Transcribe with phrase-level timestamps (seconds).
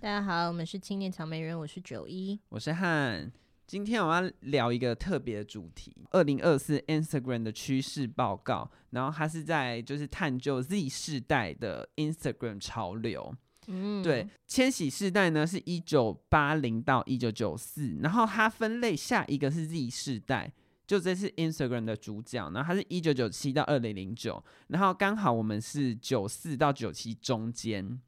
[0.00, 3.30] 大家好，我们是青年草莓人，我是九一，我是汉。
[3.66, 13.36] 今天我要聊一个特别的主题，二零二四 Instagram 的趋势报告，然后它是在就是探究 Z 世代的 Instagram 潮流。
[13.66, 20.50] 嗯，对，千禧世代呢是一九八零到一九九四，然后它分类下一个是 Z 世代。
[20.86, 28.00] 就这是 Instagram 的主角，然后他是一九九七到二零零九，然后刚好我们是九四到九七中间。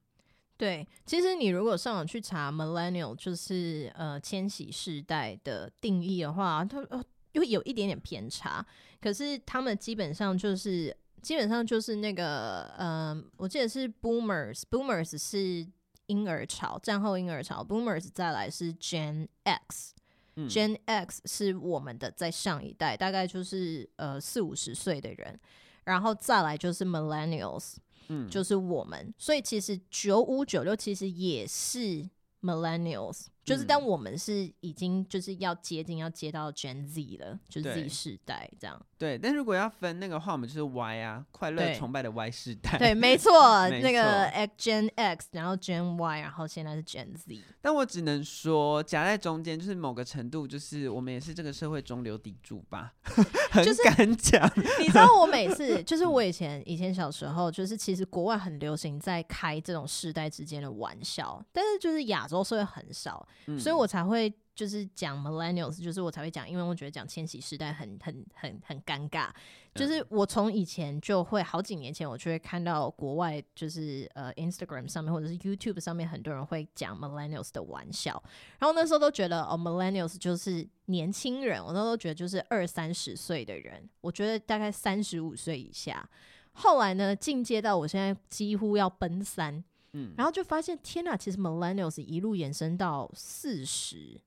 [0.56, 7.02] 对，其实你如果上网去查 Millennial，就是呃千禧世代的定义的话，它呃
[7.33, 8.65] 又有一点点偏差。
[9.01, 15.66] 可是他们基本上就是基本上就是那个呃，我记得是 Boomers，Boomers 是
[16.06, 19.95] 婴儿潮，战后婴儿潮，Boomers 再来是 Gen X。
[20.37, 25.39] 嗯、Gen X 是我们的在上一代，大概就是呃四五十岁的人，
[25.84, 27.75] 然后再来就是 Millennials，
[28.08, 32.09] 嗯，就是我们，所以其实九五九六其实也是
[32.41, 33.27] Millennials。
[33.45, 38.81] 就是当我们是已经就是要接近要接到 Gen Z 了，就是 Z 世代这样。
[38.97, 42.79] 对，但如果要分那个话，我们就是 Y 啊，快乐崇拜的 Y 世代。
[42.79, 47.41] 对，没 错，那个 X Gen X，然后 Gen Y，然后现在是 Gen Z。
[47.61, 52.93] 但我只能说夹在中间，就是某个程度，就是我们也是这个社会中流砥柱吧。
[53.51, 54.49] 很敢讲，
[54.81, 63.27] 你知道我每次就是我以前以前小时候，就是其实国外很流行在开这种世代之间的玩笑，但是就是亚洲社会很少。
[63.47, 69.28] 嗯、所以我才会就是讲 millennials，就是我才会讲，因为我觉得讲千禧时代很很很很尴尬。
[69.75, 78.22] 就是我从以前就会好几年前，我就会看到国外就是呃 Instagram 上面或者是 YouTube 上面很多人会讲 millennials 的玩笑，
[78.58, 86.06] 然后那时候都觉得哦 millennials 就是年轻人，我那时候都觉得就是二三十岁的人，我觉得大概三十五岁以下。
[86.53, 89.64] 后来呢，进阶到我现在几乎要奔三。
[89.95, 94.21] 嗯，然后就发现天呐，其实 Millennials 一路延伸到四十，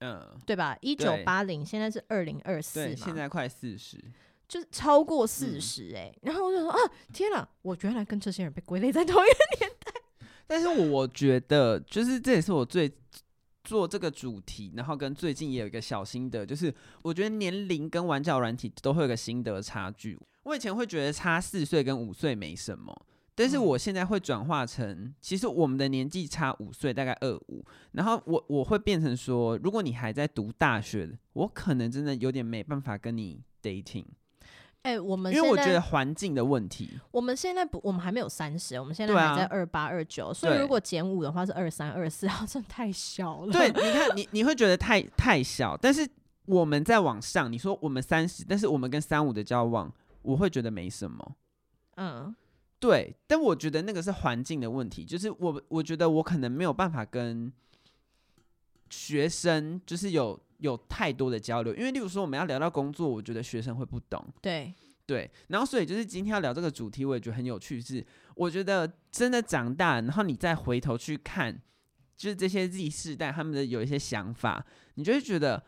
[0.00, 0.76] 嗯，对吧？
[0.80, 4.02] 一九八零，现在是二零二四嘛，现在快四十，
[4.48, 6.12] 就是超过四十哎。
[6.22, 6.78] 然后我就说啊，
[7.12, 9.92] 天呐，我原来跟这些人被归类在同一个年代。
[10.46, 12.92] 但是我觉得，就是这也是我最
[13.62, 20.18] 做这个主题，然后跟最近也有一个小心得，就是我觉得年龄跟玩交友软体都会有个心得差距。
[20.42, 23.06] 我以前会觉得差四岁跟五岁没什么。
[23.34, 34.04] 但是我现在会转化成，其实我们的年纪差五岁，大概二五，然后我我会变成说，如果你还在读大学，我可能真的有点没办法跟你 dating。
[34.82, 43.52] 哎、欸，我们因为我觉得环境的问题，我们现在不，我们还没有三十，我们现在还在二八二九，所以如果减五的话是二三二四，好像太小了。
[43.52, 46.06] 对， 你看你你会觉得太太小，但是
[46.46, 49.90] 我们在往上，你说我们三十，但是我们跟三五的交往，
[50.22, 51.36] 我会觉得没什么。
[51.94, 52.34] 嗯。
[52.82, 57.52] 对，但我觉得那个是环境的问题，就是我我觉得我可能没有办法跟
[58.90, 64.26] 学生就是有有太多的交流，因为例如说我们要聊到工作，我觉得学生会不懂。
[64.40, 64.74] 对
[65.06, 71.56] 对，然后所以就是今天要聊这个主题，我也觉得很有趣是，是我觉得真的长大，然后你再回头去看，
[72.16, 75.62] 就是这些 Z 世代他们的有一些想法，你就会觉得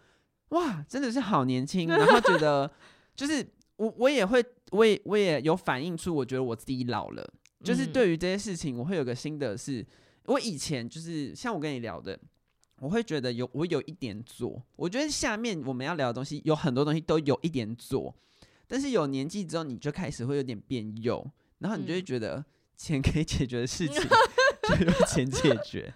[0.49, 2.69] 哇，真的是好年轻，然后觉得
[3.15, 3.47] 就是。
[3.77, 7.33] 我我也会，我也我也有反映出，我觉得我自己老了，
[7.63, 9.87] 就是对于这些事情，我会有个心得是，
[10.27, 12.19] 我以前就是像我跟你聊的，
[12.81, 18.15] 我会觉得有我有一点左，我觉得下面我们要聊的东西有很多东西都有一点左，
[18.67, 21.25] 但是有年纪之后，你就开始会有点变右，
[21.59, 22.45] 然后你就会觉得
[22.77, 23.97] 钱可以解决的事情
[24.69, 25.93] 就用钱解决。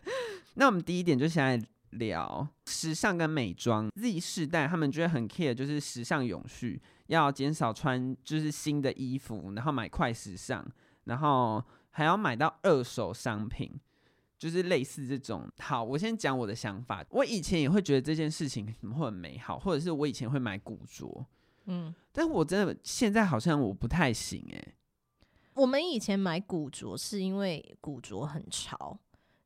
[0.55, 6.81] 那我们第一点就现在聊时尚跟美妆，Z 世代他们觉得很 care，就是时尚永续。
[7.07, 10.63] 要减少穿就是新的衣服，然后买快时尚，
[11.05, 13.81] 然后还要买到二手商品，
[14.39, 15.51] 就是类似这种。
[15.59, 17.03] 好，我先讲我的想法。
[17.09, 21.25] 我以前也会觉得这件事情会很美好，或者是我以前会买古着，
[21.65, 24.75] 嗯，但我真的现在好像我不太行诶、欸。
[25.55, 29.01] 我们以前买古着是因为古着很潮，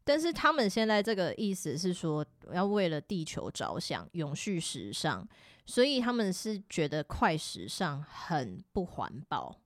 [0.05, 5.29] 但是他们现在这个意思是说要为了地球着想，永续时尚。
[5.65, 9.61] 所以他们是觉得快时尚很不环保，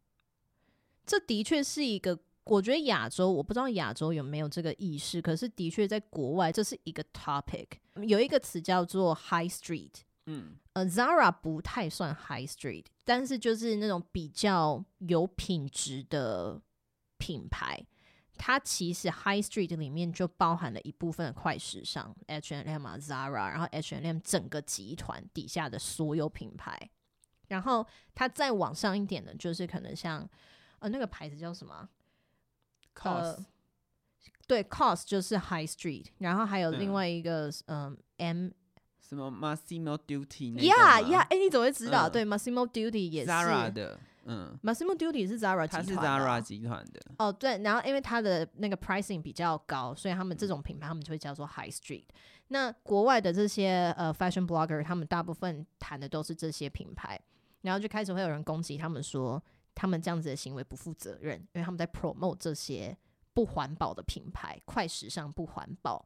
[1.06, 7.66] 这的确是一个，我觉得亚洲我不知道亚洲有没有这个意识，可是的确在国外这是一个 topic。
[8.06, 16.60] 有一个词叫做 high street，嗯，呃，Zara 不太算 high street，但是就是那种比较有品质的
[17.16, 17.86] 品牌。
[18.38, 26.78] 它其实 High Street 里面就包含了一部分的快时尚，H&M 啊，Zara，然后 H&M 整个集团底下的所有品牌，
[27.48, 30.28] 然后它再往上一点的，就是可能像
[30.78, 31.88] 呃那个牌子叫什么
[32.94, 33.44] ？COS，
[34.46, 38.48] 对，COS 就是 High Street，然后还有另外一个嗯，嗯 M
[39.00, 42.08] 什么 Massimo Dutti 那呀呀，哎，你怎么会知道？
[42.08, 47.00] 嗯、对，Massimo Dutti 也是 Zara 的，嗯，Massimo Dutti 是 Zara 集团，他是 Zara 集团的。
[47.18, 52.04] 哦，对，然后因为它的那个 pricing 比较高，所以他们这种品牌他们就会叫做 High Street。
[52.48, 57.20] 那国外的这些呃 fashion blogger，他们大部分谈的都是这些品牌，
[57.62, 59.42] 然后就开始会有人攻击他们说，
[59.74, 62.96] 他们这样子的行为不负责任，因为他们在 promote 这些
[63.32, 66.04] 不环保的品牌，快时尚不环保。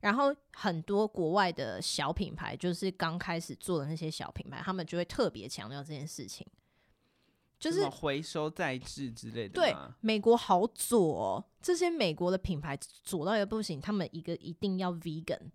[0.00, 6.46] 然后很多国外的小品牌，就是刚开始做的那些小品牌，他们就会特别强调这件事情，
[7.58, 9.54] 就是回收再制之类的。
[9.54, 15.50] 对，美国好左哦，这些美国的品牌左到也不行，他们一个一定要 vegan。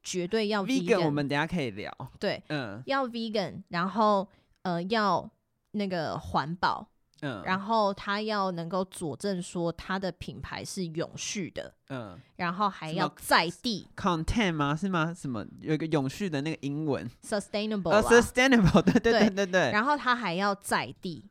[0.00, 1.92] 绝对要 vegan，我们等下可以聊。
[2.18, 4.26] 对，嗯，要 vegan，然后
[4.62, 5.28] 呃要
[5.72, 6.88] 那个环保，
[7.22, 14.76] 嗯，然后他要能够佐证说他的品牌是永续的，嗯，然后还要在地 content 吗？
[14.76, 15.12] 是吗？
[15.12, 19.70] 什么有一个永续的那个英文 sustainable 啊，sustainable，对对对对对。
[19.72, 21.24] 然后他还要在地，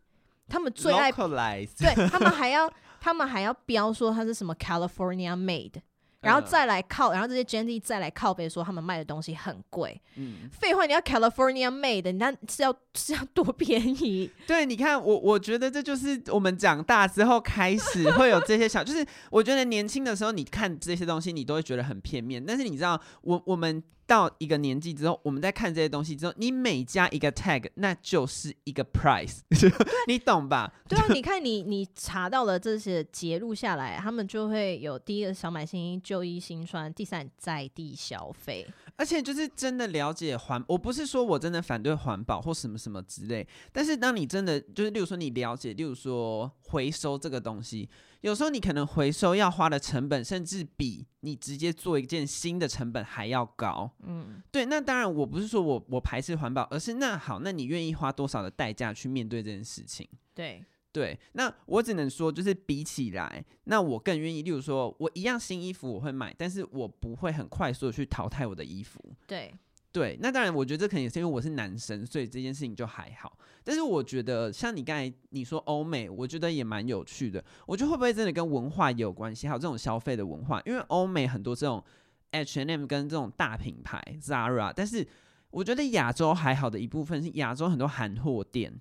[0.47, 5.81] 他们最爱，对他们还要他们还要标说它是什么 California made。
[6.21, 10.01] 然后再来靠，然后这些 Jenny 再来靠背说他们卖的东西很贵。
[10.15, 14.31] 嗯，废话，你要 California made，那是要是要多便宜？
[14.47, 22.43] 对，你看我，我觉得这就是我们长大之后开始会有这些想，就是我觉得年轻的时候你看这些东西，你都会觉得很片面。
[22.45, 23.83] 但是你知道，我我们。
[24.07, 29.39] 到一个年纪之后，我们在看这些东西之后，你每加一个 tag，那就是一个 price，
[30.07, 30.73] 你懂吧？
[30.87, 38.65] 对啊，你看你你查到了这些截录下来，他们就会有第一个小买新衣，旧衣新穿，第三在地消费，
[38.97, 47.89] 而且就是真的了解环，我不是说我真的反对环保或什么什么之类，但是当你真的就是，例如说你了解，例如说回收这个东西。
[48.21, 53.89] 有时候你可能回收要花的成本，甚至比你直接做一件新的成本还要高。
[54.01, 54.65] 嗯，对。
[54.65, 60.09] 那当然，我不是说我我排斥环保，而是那好，那你愿意花多少的代价去面对这件事情？
[60.33, 60.65] 对
[60.97, 61.19] 对。
[61.33, 64.41] 那我只能说，就是比起来，那我更愿意。
[64.41, 68.99] 例如说，我一样新衣服我会买，但是我不会很快速的去淘汰我的衣服。
[69.27, 69.53] 对。
[69.89, 73.35] 对，那当然，我觉得这可能也是因为我是男生，所以这件事情就还好。
[73.63, 77.43] 但是我觉得，像你刚才你说欧美，我觉得也蛮有趣的。
[77.65, 79.47] 我觉得会不会真的跟文化也有关系？
[79.47, 81.83] 还有这种消费的文化，因为欧美很多这种
[82.31, 85.07] H&M 跟这种大品牌 Zara，但是
[85.49, 88.79] 我觉得亚洲还好的一部分是亚洲很多韩货店。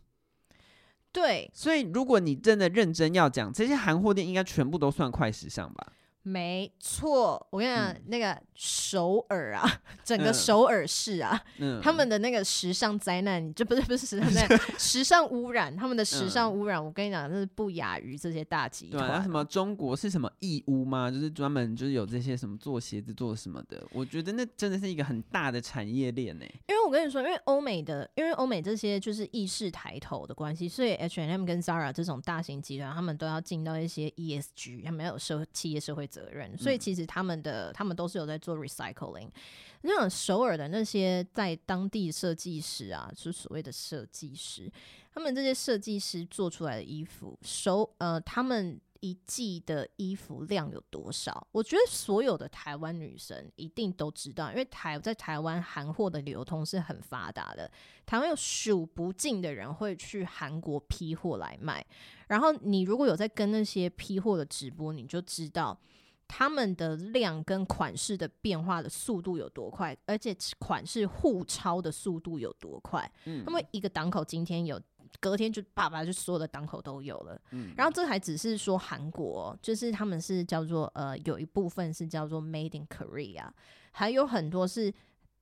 [1.16, 5.94] 对，所以如果你真的认真要讲，这些韩货店应该全部都算快时尚吧？
[6.28, 9.62] 没错，我跟你讲，嗯、那个首尔啊，
[10.02, 19.00] 整个首尔市啊，嗯、他们的那个时尚灾难，这不是不是时尚灾难， 时尚污染，他们的时尚污染，嗯、我跟你讲，这是不亚于这些大集团。
[19.00, 21.08] 对啊，什么中国是什么义乌吗？
[21.08, 26.44] 就是专门就是有这些什么做鞋子做什么的，我觉得那真的是一个很大的产业链呢。
[26.66, 36.10] 因为我跟你说，因为欧美的，因为欧美这些就是意识抬头的关系，所以 H&M 跟 Zara 这种大型集团，他们都要进到一些 ESG，他们要有社企业社会。
[36.16, 39.28] 责任，所以其实他们的他们都是有在做 recycling。
[39.82, 44.72] 那种首尔的那些在当地设计师啊，就是所谓的设计师，
[45.12, 51.46] 他们这些设计师做出来的衣服，首呃，他们一季的衣服量有多少？
[51.52, 57.70] 我觉得所有的台湾女生一定都知道，因为台在台湾韩货的流通是很发达的，
[58.06, 61.84] 台湾有数不尽的人会去韩国批货来卖。
[62.28, 65.78] 然后你如果有在跟那些批货的直播，你就知道。
[66.28, 73.10] 他们的量跟款式的变化的速度有多快，而且款式互抄的速度有多快？
[73.24, 74.80] 嗯，那么一个档口今天有，
[75.20, 77.40] 隔天就爸爸就所有的档口都有了。
[77.52, 83.48] 嗯，然后这还只是说韩国，就是他们是叫做呃，有一部分是叫做 Made in Korea，
[83.92, 84.92] 还有很多是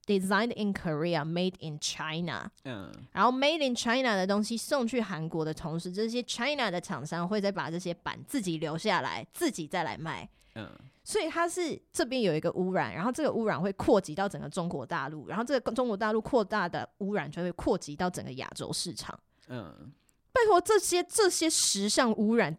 [0.06, 2.50] Designed in Korea，Made in China。
[2.64, 10.28] 嗯，然后 Made in China 的东西送去韩国的同时，这些 China 的厂商会再把这些板自己留下来，自己再来卖。
[10.56, 10.70] 嗯，
[11.02, 19.18] 所以它是这边有一个污染，然后这个污染会扩及到整个中国大陆，然后这个中国大陆扩大的污染就会扩及到整个亚洲市场。
[19.48, 19.92] 嗯，
[20.32, 22.56] 拜托，这些这些时尚污染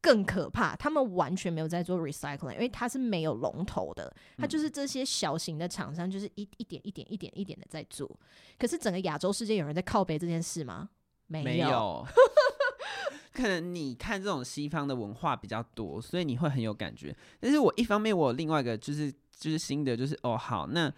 [0.00, 8.08] 更可怕，他们完全没有在做 recycling，因为它是没有龙头的，它就是这些小型的厂商，就是一一点一点一点一点的在做。
[8.58, 10.88] 可是整个亚洲世界有人在靠背这件事吗？
[11.26, 11.44] 没有。
[11.44, 12.06] 没有
[13.32, 17.16] 可能你看这种西方的文化比较多，所以你会很有感觉。
[17.38, 20.92] 但是我一方面我有另外一个就是就是新的就是哦好，那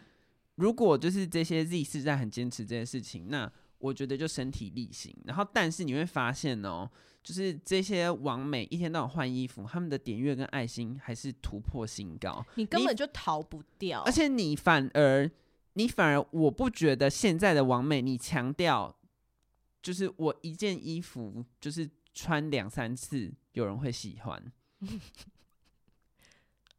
[0.54, 5.14] 如果就是这些 Z 世代很坚持这件事情，那我觉得就身体力行。
[5.24, 6.90] 然后，但是你会发现哦，
[7.22, 14.00] 就是这些网美一天到晚换衣服，他们的点阅跟爱心还是突破新高，你根本就逃不掉。
[14.02, 15.30] 而且你反而，
[15.74, 18.96] 你反而，我不觉得现在的网美，你强调
[19.82, 24.42] 就是我一件衣服就是穿两三次，有人会喜欢。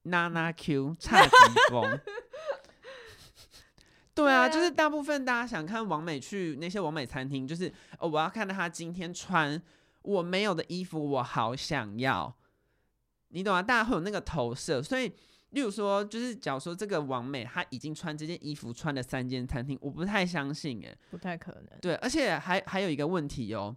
[0.04, 1.32] 娜娜 Q 差极
[1.70, 2.00] 风。
[4.14, 9.62] 对啊，就是大部分大家想看王美去那些王美餐厅，就是哦，我要看到她今天穿
[10.02, 12.36] 我没有的衣服，我好想要，
[13.30, 13.62] 你懂吗？
[13.62, 15.12] 大家会有那个投射，所以
[15.52, 21.80] 例如说，就是假如说这个王美她已经穿这件衣服穿了三间餐厅，我不太相信，哎，不太可能。
[21.82, 23.76] 对，而且还还有一个问题哦，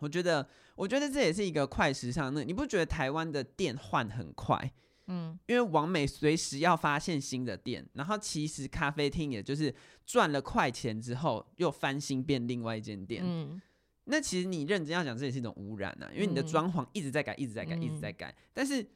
[0.00, 4.72] 我觉得，我觉得这也是一个快时尚，那你不觉得台湾的店换很快？
[5.06, 9.72] 嗯，因为王美随时要发现新的店，然后其实咖啡厅也就是
[10.06, 13.22] 赚了快钱之后又翻新变另外一间店。
[13.22, 13.60] 嗯，
[14.04, 18.86] 那其实你认真要讲，这也是一种污染啊，因为你的装潢一直在改，一直在改，一直在改，但是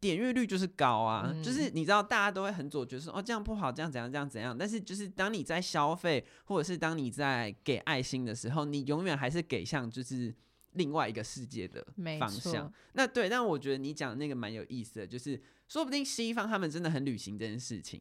[0.00, 10.34] 点阅率就是高啊，就是你知道大家都会很左，觉得说哦这样不好，这样怎样这样怎样，但是就是当你在消费或者是当你在给爱心的时候，你永远还是给向就是。
[10.72, 11.84] 另外一个世界的
[12.20, 18.00] 方向，那对，但我觉得你讲的那个蛮有意思的，就是说不定西方他们真的很旅行这件事情，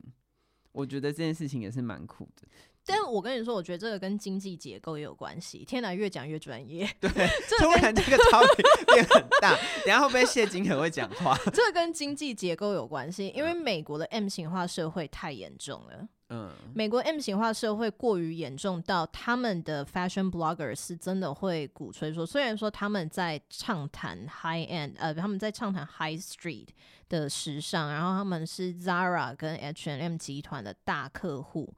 [0.73, 2.45] 我觉得这件事情也是蛮酷的。
[2.87, 5.65] 但我跟你说，我觉得这个跟经济结构也有关系。
[5.65, 6.89] 天哪，越讲越专业。
[7.01, 7.09] 对，
[7.59, 8.41] 突然这个超
[8.93, 9.53] 变很大，
[9.85, 11.37] 等下会不会谢金很会讲话？
[11.53, 16.07] 这跟经济结构有关系，因为美国的 M 型化社会太严重了。
[16.29, 26.67] 嗯，美国 M 型化社会过于严重到他们的 fashion bloggers 是真的会鼓吹说，虽然说他们在畅谈 high end，呃，他们在畅谈 high street
[27.07, 31.73] 的时尚，然后他们是 Zara 跟 H&M 集团的大客户，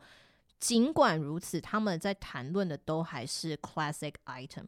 [0.60, 4.66] 尽管如此，他们在谈论的都还是 classic item。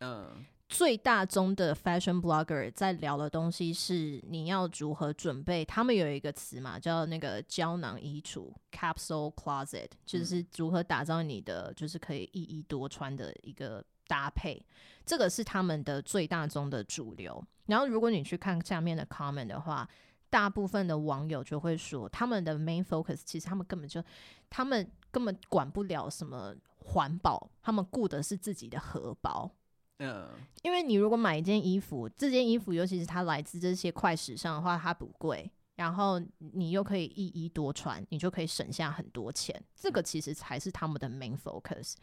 [0.00, 0.44] 嗯。
[0.68, 14.64] 最大宗的 fashion blogger 在聊的东西是你要如何准备，他们有一个词嘛，叫那个胶囊衣橱 （capsule closet），就是如何打造你的就是可以一衣多穿的一个搭配。
[15.04, 17.44] 这个是他们的最大宗的主流。
[17.66, 19.86] 然后如果你去看下面的 comment 的话，
[20.32, 24.02] 大部分的网友就会说，他们的 main focus 其实他们根本就
[24.48, 29.50] 他们根本管不了什么环保，他们顾的是自己的荷包。
[29.98, 30.30] 嗯，
[30.62, 35.50] 因为你如果买一件衣服，这件衣服尤其是它来自这些快时尚的话，它不贵，
[35.82, 39.60] 然后你又可以一衣多穿，你就可以省下很多钱。
[39.74, 41.94] 这个其实才是他们的 main focus。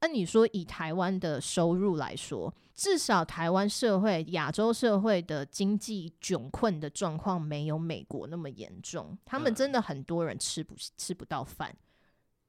[0.00, 11.72] 按你说以台湾的收入来说，至少台湾社会、亚洲社会的经济窘困的状况没有美国那么严重，他们真的很多人吃不吃不到饭。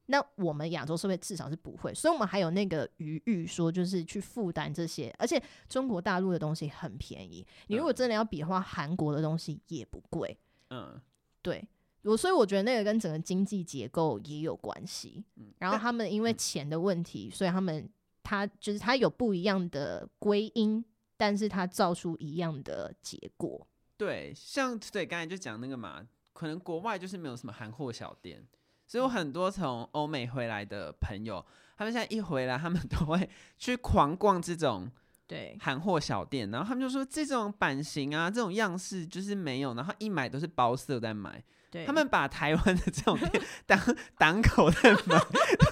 [0.06, 5.14] 那我们亚洲社会至少是不会，所以我们还有那个余裕说，就是去负担这些。
[5.20, 10.36] 而且中国大陆的东西很便宜，你如果真的要比的话，韩国的东西也不贵。
[10.70, 11.00] 嗯，
[11.42, 11.64] 对，
[12.02, 15.24] 我所以我觉得那个跟整个经济结构也有关系。
[15.58, 17.88] 然后他们因为钱的问题，所以他们
[18.22, 20.84] 他就是他有不一样的归因，
[21.16, 23.66] 但是他造出一样的结果。
[23.96, 28.46] 对，像对刚才就讲那个嘛，可能国外就是没有什么韩货小店。
[28.86, 31.44] 所以我很多从欧美回来的朋友，
[31.76, 34.90] 他们现在一回来，他们都会去狂逛这种
[35.30, 41.40] 对韩货小店，然后他们就说这种版型啊，这种样式就是没有，然后一买都是包色在买。
[41.70, 43.30] 对，他们把台湾的这种店
[43.64, 43.78] 当
[44.18, 45.16] 档口在买，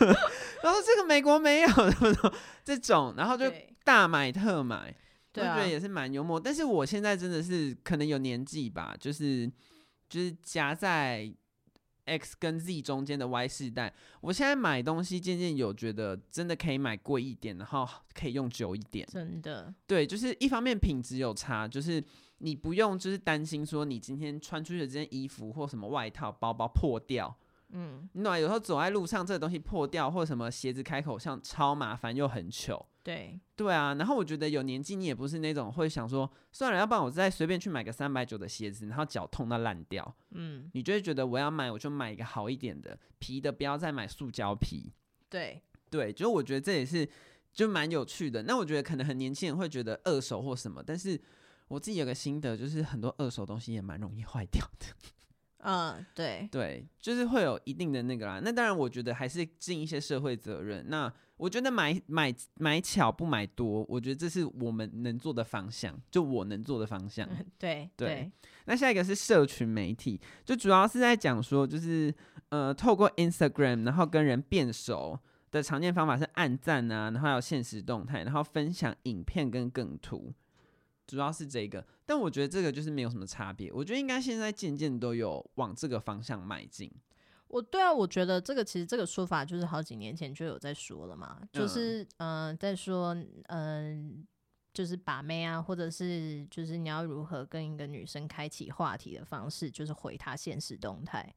[0.62, 1.68] 然后这个美国没有
[2.64, 4.94] 这种，然后就大买特买，
[5.34, 6.38] 我觉得也是蛮幽默。
[6.38, 9.50] 但是我现在真的是可能有年纪吧，就是
[10.08, 11.34] 就是夹在。
[12.08, 19.06] X 跟 Z 中间的 Y 世代，我现在买东西渐渐有觉得真的可以买贵一点，然后可以用久一点。
[19.10, 22.02] 真的，对，就是一方面品质有差，就是
[22.38, 27.36] 你不用就是担心说你今天穿出去的这件衣服或什么外套、包包破掉。
[27.70, 28.38] 嗯，你懂吗？
[28.38, 32.86] 有时候走在路上，这个东西破掉，或者什么鞋子开口像超麻烦又很糗。
[33.02, 33.94] 对，对啊。
[33.94, 40.16] 然后我觉得有年纪，你也不是那种会想说，算了，要不然我再随便去买个三百九的鞋子，然后脚痛到烂掉。
[40.30, 44.92] 嗯，你就会觉得我要买，我就买一个好一点的皮的，不要再买塑胶皮。
[45.28, 47.08] 对，对，就我觉得这也是
[47.52, 48.42] 就蛮有趣的。
[48.44, 51.18] 那我觉得可能很年轻人会觉得二手或什么，但是
[51.68, 54.86] 我自己有个心得，就是很多二手东西也蛮容易坏掉的。
[55.58, 58.40] 嗯，对对，就是会有一定的那个啦。
[58.42, 60.84] 那当然，我觉得还是尽一些社会责任。
[60.88, 67.28] 那我觉得买买买巧不买多，我觉得这是我们能做的方向，就我能做的方向。
[67.30, 68.32] 嗯、对对，对。
[68.66, 72.14] 那下一个是社群媒体，就主要是在讲说，就是
[72.50, 75.18] 呃，透过 Instagram，然后跟人变熟，
[75.50, 80.32] 的常见方法是按赞啊，然后还有现实动态，然后分享影片跟梗图，
[81.08, 81.84] 主要是这个。
[82.06, 83.72] 但我觉得这个就是没有什么差别。
[83.72, 86.88] 我觉得应该现在渐渐都有往这个方向迈进。
[87.48, 94.24] 我对啊，我觉得这个其实这个说法就是好几年前就有在说了嘛，就是嗯、呃，在说嗯、呃，
[94.74, 101.34] 就是把妹啊，或者是就是你要如何跟一个女生开启话题的方式，就是回她现实动态。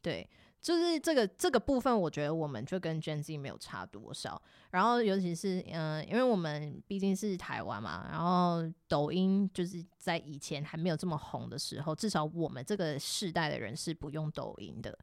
[0.00, 0.26] 对，
[0.60, 4.40] 就是这个这个部分，我觉得我们就跟 Gen Z 没有差多少。
[4.70, 14.98] 然后尤其是嗯、呃，因为我们毕竟是台湾嘛，然后抖音就是在以前还没有这么红的时候，至少我们这个世代的人是不用抖音的。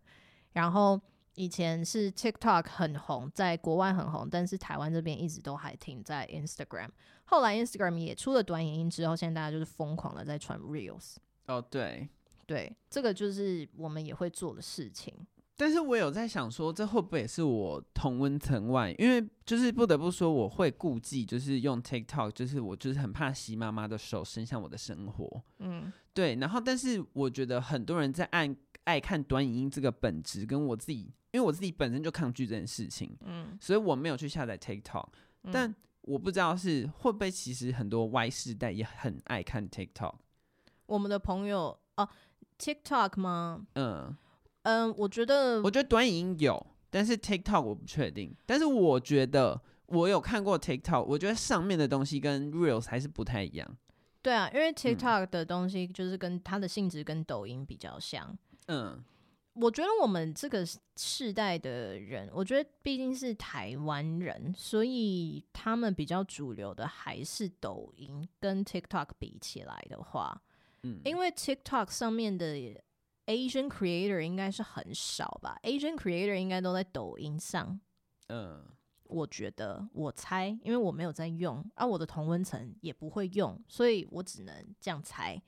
[0.54, 1.00] 然后
[1.34, 6.90] 以前是 TikTok 很红，在国外很红，但是台湾这边一直都还停在 Instagram。
[7.26, 11.16] 后来 Instagram 也出了短影音之后，现在大家就是疯狂的在传 Reels。
[11.48, 12.08] 哦，对，
[12.46, 15.12] 对，这个就是我们也会做的事情。
[15.56, 18.94] 但是我有在想说，这会不会也是我同温层外？
[18.98, 25.44] 因为就是不得不说，我会顾忌，就是用 TikTok，就是我就是很怕习妈妈的手伸向我的生活。
[25.60, 26.36] 嗯，对。
[26.36, 28.56] 然后，但是我觉得很多人在按。
[28.86, 35.08] 爱看短影音这个本质跟我自己，因为我自己本身就抗拒这件事情，嗯，所以我没有去下载 TikTok，
[35.42, 40.14] 嗯，但我不知道是会不会其实很多 Y 世代也很爱看 TikTok。
[40.86, 42.08] 我们的朋友哦
[42.60, 43.66] ，TikTok 吗？
[43.74, 44.16] 嗯
[44.66, 48.36] 嗯，我觉得我觉得短影音有，但是 TikTok 我不确定。
[48.48, 53.78] 但是我觉得我有看过 TikTok，我觉得上面的东西跟 Reels 还是不太一样。
[54.24, 58.36] 对啊，因为 TikTok 的东西就是跟它的性质跟抖音比较像。
[58.66, 59.04] 嗯，
[59.54, 60.66] 我觉得我们这个
[60.98, 68.28] 世代的人，我觉得毕竟是台湾人，所以他们比较主流的还是抖音。
[68.40, 70.42] 跟 TikTok 比起来的话，
[70.82, 72.58] 嗯，因为 TikTok 上面的
[73.28, 77.80] Asian creator 应该是很少吧？Asian creator 应该都在抖音上。
[78.28, 78.66] 嗯，
[79.04, 85.42] 我觉得，我猜，因为我没有在用，而、啊、我的同温层也不会用，所以我只能这样猜。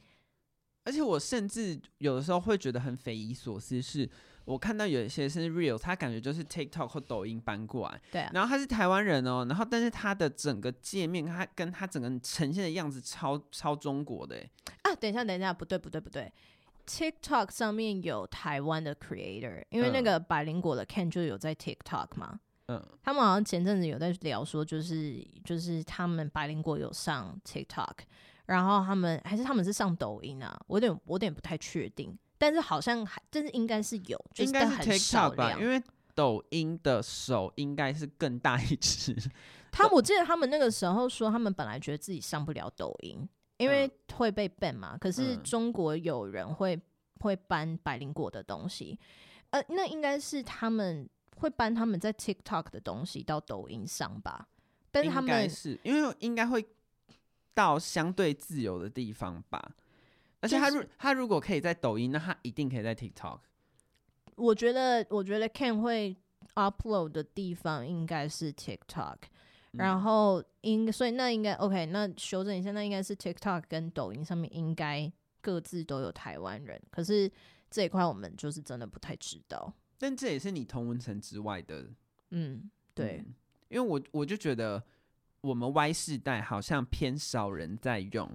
[0.83, 4.09] 而且我甚至有的时候会觉得很匪夷所思，是
[4.45, 14.37] 我看到有一些是 real，他感觉就是 TikTok 或抖音搬过来，对啊，然后他是台湾人哦，然后但是他的整个界面，他跟他整个呈现的样子超超中国的
[14.83, 14.95] 啊！
[14.95, 16.31] 等一下，等一下，不对，不对，不对
[16.87, 27.97] ，TikTok 上面有台湾的 creator，因为那个百灵果的 Ken 就有在 TikTok 嘛，嗯，他们好像前阵子有在聊说，就是就是他们百灵果有上 TikTok。
[28.47, 35.83] 然后他们还是他们是上抖音啊，我有点我有点不太确定，但是好像还真是应该是有，就是、应该是 TikTok 吧，因为
[36.15, 39.13] 抖音的手应该是更大一只。
[39.69, 44.95] 他我记得他们那个时候说，他们本来觉得自己上不了抖音，因为会被 ban 嘛。
[44.95, 46.79] 嗯、可是中国有人会
[47.19, 48.99] 会搬百灵果的东西，
[49.49, 54.47] 呃，那应该是他们会搬他们在 TikTok 的东西到抖音上吧？
[54.91, 56.65] 但是他们应该是因为应该会。
[57.57, 59.71] 到相对自由的地方吧，
[60.41, 63.39] 而且他如他如果可以在抖音，那他一定可以在 TikTok。
[64.35, 66.15] 我觉得，我觉得 Ken 会
[66.53, 69.15] upload 的地方应该是 TikTok，
[69.71, 77.31] 然后应所以那应该 OK，那修正一下，那应该是 TikTok 跟抖音上面应该各自都有台湾人，可是
[77.69, 79.73] 这一块我们就是真的不太知道。
[79.97, 81.87] 但这也是你同文层之外的，
[82.31, 83.33] 嗯，对，嗯，
[83.69, 84.83] 因为我我就觉得。
[85.41, 88.27] 我们 Y 世代好像偏少人在用，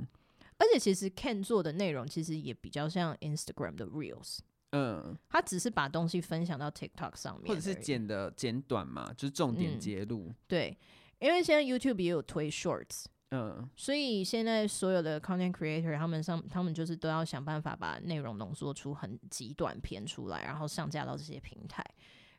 [0.56, 4.38] 而且其实 Ken 做的内容其实也比较像 Instagram 的 Reels，
[4.70, 10.28] 嗯，他只是把东西分享到 TikTok 上面，或者是剪的简短嘛，就是重点揭露。
[10.28, 10.78] 嗯，对，
[11.22, 21.84] 因为现在 YouTube 也有推 Shorts，嗯，所以现在所有的 Content Creator 他们上，他们就是都要想办法把内容浓缩出很极短片出来，然后上架到这些平台，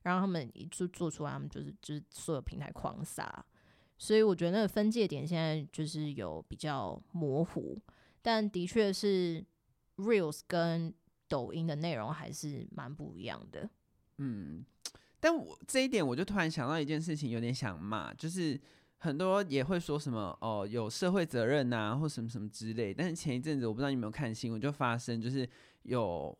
[0.02, 3.46] 然后他们一做做出来，他们就是就是所有平台狂撒。
[3.98, 7.80] 所以我觉得那个分界点现在就是有比较模糊，
[8.22, 9.42] 但的确是
[9.96, 10.94] Reels 跟
[11.30, 13.70] 抖音的内容还是蛮不一样的。
[14.18, 14.66] 嗯，
[15.24, 18.60] 但我这一点我就突然想到一件事情，有点想骂，就是
[18.98, 22.94] 很多也会说什么哦，有社会责任呐，或什么什么之类。
[22.94, 25.48] 但是前一阵子我不知道你有没有看新闻，就发生就是
[25.84, 26.38] 有。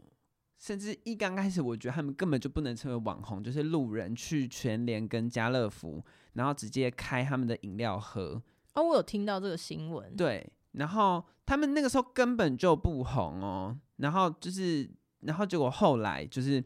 [0.60, 6.02] 甚至一刚开始，我觉得他们根本就不能称为网红，就是路人去全联跟家乐福，
[6.34, 8.42] 然后直接开他们的饮料喝。
[8.74, 10.16] 哦，我有听到这个新闻。
[10.16, 14.90] 对，然后他们那个时候根本就不红哦，然后就是，
[15.22, 16.64] 然后结果后来就是，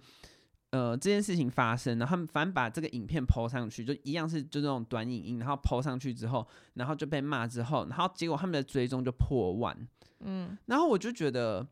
[0.72, 9.88] 呃，这件事情发生，然后他们反正把这个影片 PO 上去，就一样是就这种短影音，然后 PO 上去之后，然后就被骂之后，然后结果他们的追踪就破万。
[10.22, 11.68] 嗯，然后我就觉得。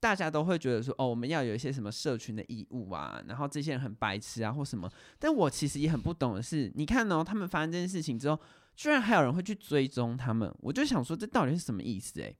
[0.00, 4.88] 大家都会觉得说，哦，我们要有一些什么社群的义务啊，然后这些人很白痴啊，或什么。
[5.18, 8.38] 但我其实也很不懂的是，你看哦，他们发生这件事情之后，
[8.76, 12.20] 居然还有人会去追踪他们，我就想说，这到底是什么意思？
[12.20, 12.36] 诶，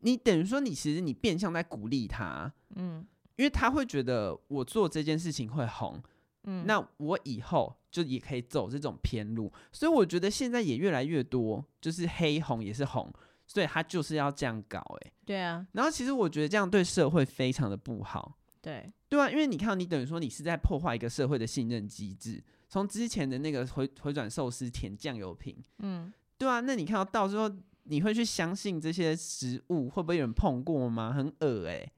[0.00, 3.06] 你等于说，你其实你变相在鼓励他，嗯，
[3.36, 6.02] 因为他会觉得我做这件事情会红，
[6.44, 13.12] 嗯，那我以后就也可以走这种偏路，所以我觉得现在也越来越多，就是黑红也是红。
[13.48, 15.64] 所以他就是要这样搞，哎，对啊。
[15.70, 22.42] 然后其实我觉得这样对社会非常的不好，对对啊，因为你看，你等于说你是在破坏一个社会的信任机制。
[22.68, 27.48] 从之前的那个回回转寿司舔酱油瓶，嗯，对啊，那你看到到时候
[27.84, 31.12] 你会去相信这些食物会不会有人碰过吗？
[31.12, 31.88] 很恶哎，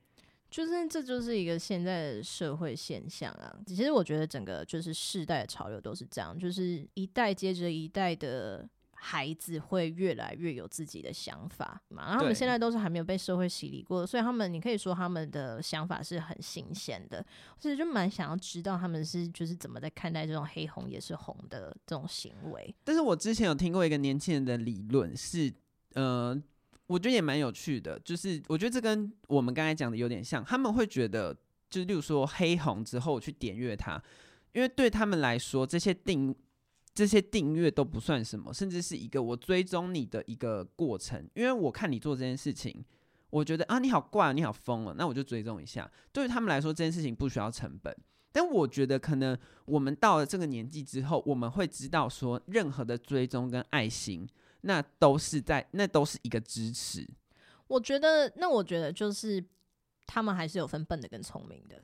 [0.50, 3.54] 就是这就是一个现在的社会现象啊。
[3.66, 8.68] 其实我觉得整个就是世代的潮流都是这样，就是一代接着一代的。
[9.00, 17.24] 孩子会越来越有自己的想法嘛，然后他们现在都是还没有被社会洗礼过的，所以他们你可以说他们的想法是很新鲜的，
[17.61, 22.74] 所以就蛮想要知道他们是就是怎么在看待这种黑红也是红的这种行为。
[22.82, 25.54] 但是我之前有听过一个年轻人的理论，是
[25.94, 26.37] 呃，
[26.88, 31.33] 我觉得也蛮有趣的，就是我觉得这跟我们刚才讲的有点像，他们会觉得，
[31.70, 34.03] 就是例如说黑红之后去点阅它，
[34.53, 36.35] 因为对他们来说这些定。
[36.94, 41.24] 这些订阅都不算什么，甚至是一个我追踪你的一个过程。
[41.35, 42.85] 因为我看你做这件事情，
[43.31, 45.88] 我觉得啊，你好怪，你好疯了，那我就追踪一下。
[46.11, 47.96] 对于他们来说，这件事情不需要成本。
[48.33, 54.27] 但我觉得，可能我们到了这个年纪之后，我们会知道说，任何的追踪跟爱心，
[54.62, 57.08] 那都是在，那都是一个支持。
[57.66, 59.44] 我觉得，那我觉得就是
[60.06, 61.82] 他们还是有分笨的跟聪明的。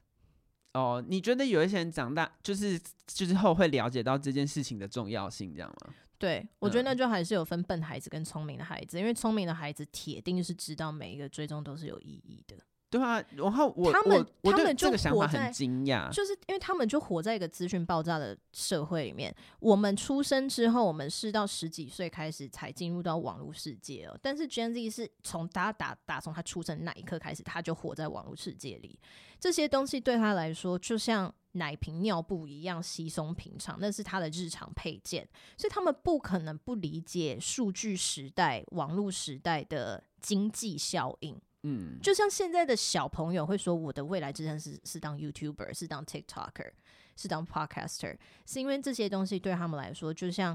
[0.73, 5.95] 哦，你觉得有一些人长大就是就是后会了解到这件事情的重要性，这样吗？
[6.19, 12.57] 对，我觉得那就还是有分笨孩子跟聪明的孩子，嗯、因为聪明的孩子铁定是知道每一个追踪都是有意义的。
[12.95, 19.35] 对啊，然后我他们我他们就这个想法很惊讶，就是因为他们就活在一个资讯爆炸的社会里面。
[19.59, 24.17] 我们出生之后，我们是到十几岁开始才进入到网络世界哦。
[24.23, 28.97] 但是 Gen Z 是从打打打从他出生那一刻开始，他就活在网络世界里。
[29.41, 35.29] 这些东西对他来说，就像奶瓶、尿布一样稀松平常，那是他的日常配件。
[35.57, 41.37] 所以他们不可能不理解数据时代、网络时代的经济效应。
[41.67, 46.71] 嗯，就像现在的小朋友会说，我的未来志向是是当 YouTuber，是当 TikToker，
[47.17, 50.55] 是当 Podcaster，是因为这些东西对他们来说，就像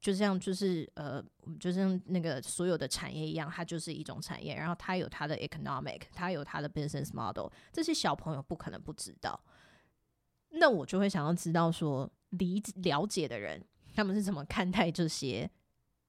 [0.00, 1.20] 就像就是呃，
[1.58, 9.38] 就像那个所有的产业一样，它就是一种产业，然后它有它的 economic，它有它的 business model，这些小朋友不可能不知道。
[10.50, 13.60] 那我就会想要知道说，理了解的人
[13.92, 15.50] 他们是怎么看待这些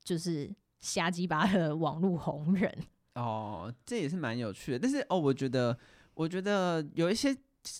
[0.03, 2.71] 就是瞎鸡巴的网络红人。
[3.15, 5.77] 哦，这也是蛮有趣的，但是哦，我觉得，
[6.13, 7.35] 我觉得有一些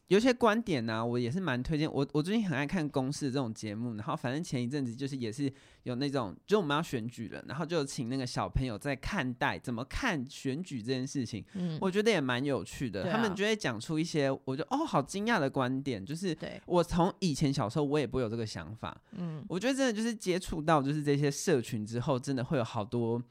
[0.08, 1.91] 有一些观点呢、啊，我也是蛮推荐。
[1.91, 5.52] 我我最近很爱看公视这种节目，然后反正前一阵子就是也是
[5.84, 13.04] 有那种，就我们要选举了，然后就请那个小朋友在看待怎么看选举这件事情，嗯，我觉得也蛮有趣的。
[13.04, 23.21] 啊、他们就会讲出一些我觉得哦好惊讶的观点，就是我从以前小时候我也不会有这个想法，嗯，我觉得真的就是接触到就是这些社群之后，真的会有好多。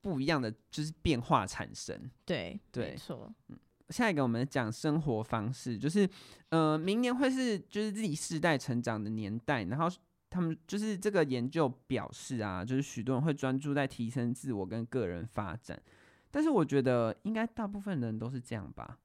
[0.00, 3.32] 不一样的就是变化产生，对对，没错。
[3.48, 3.58] 嗯，
[3.90, 6.08] 下一个我们讲生活方式，就是
[6.48, 9.88] 呃，明年会是就是自己世代成长的年代，然后
[10.30, 15.80] 他们就是这个研究表示啊，就是许多人会专注在提升自我跟个人发展，
[16.30, 18.98] 但是我觉得应该大部分人都是这样吧？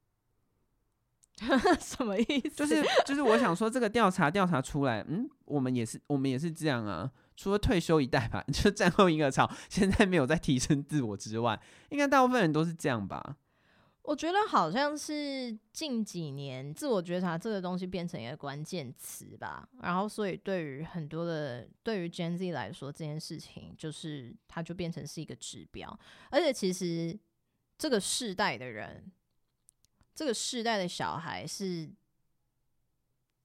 [1.81, 2.49] 什么意思？
[2.51, 7.12] 就是就是我想说，这个调查调查出来，嗯，我们也是我们也是这样啊。
[7.35, 13.37] 除了退休一代吧， 就战后婴儿潮， 现在没有在提升自我之外，应该大部分人都是这样吧？
[14.03, 19.67] 我觉得好像是近几年自我觉察这个东西变成一个关键词吧。
[19.81, 25.99] 然后，所以对于很多的对于 Gen Z 来说，这件事情就是它就变成是一个指标。
[26.29, 27.19] 而且，其实
[27.79, 29.11] 这个世代的人，
[30.13, 31.89] 这个世代的小孩是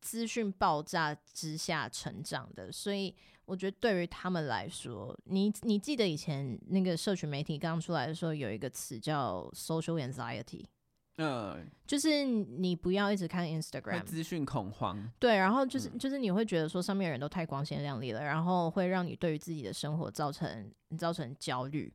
[0.03, 3.17] 资讯爆炸之下成长的，所以。
[3.51, 10.65] 我觉得对于他们来说，你你记得以前那个社群媒体刚出来的时候，有一个词叫 social anxiety，
[11.17, 21.93] 嗯，就是你不要一直看 Instagram，资讯恐慌，对，然后就是就是你会觉得说上面的人都太光鲜亮丽了，然后会让你对于自己的生活造成造成焦虑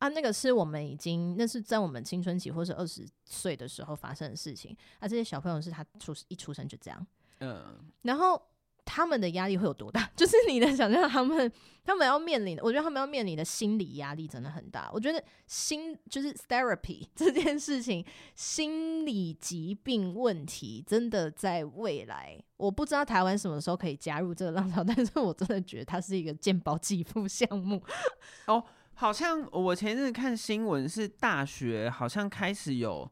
[0.00, 0.08] 啊。
[0.08, 5.06] 那个是我们已经那是在我们青春期或是二十岁的时候发生的事情啊。
[5.06, 7.06] 这些小朋友是他出一出生就这样，
[7.38, 8.42] 嗯，然后。
[8.88, 10.10] 他们的压力会有多大？
[10.16, 11.52] 就是你能想象他们
[11.84, 14.90] 他们要面临的，我觉得他们要面临的心理压力真的很大。
[14.92, 18.02] 我觉得心就是 therapy 这件事情，
[18.34, 27.82] 心理疾病问题真的在未来，我不知道台湾什么时候可以加入这个浪潮， 但是我真的觉得它是一个健保给付项目。
[28.46, 33.10] 哦，好像我前阵子看新闻是大学好像开始有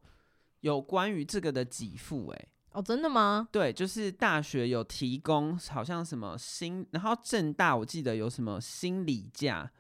[0.61, 2.49] 有关于这个的给付，哎。
[2.77, 3.49] 哦，真的吗？
[3.51, 9.73] 对，就是大学有提供，好像什么心，然后正大我记得有什么心理假，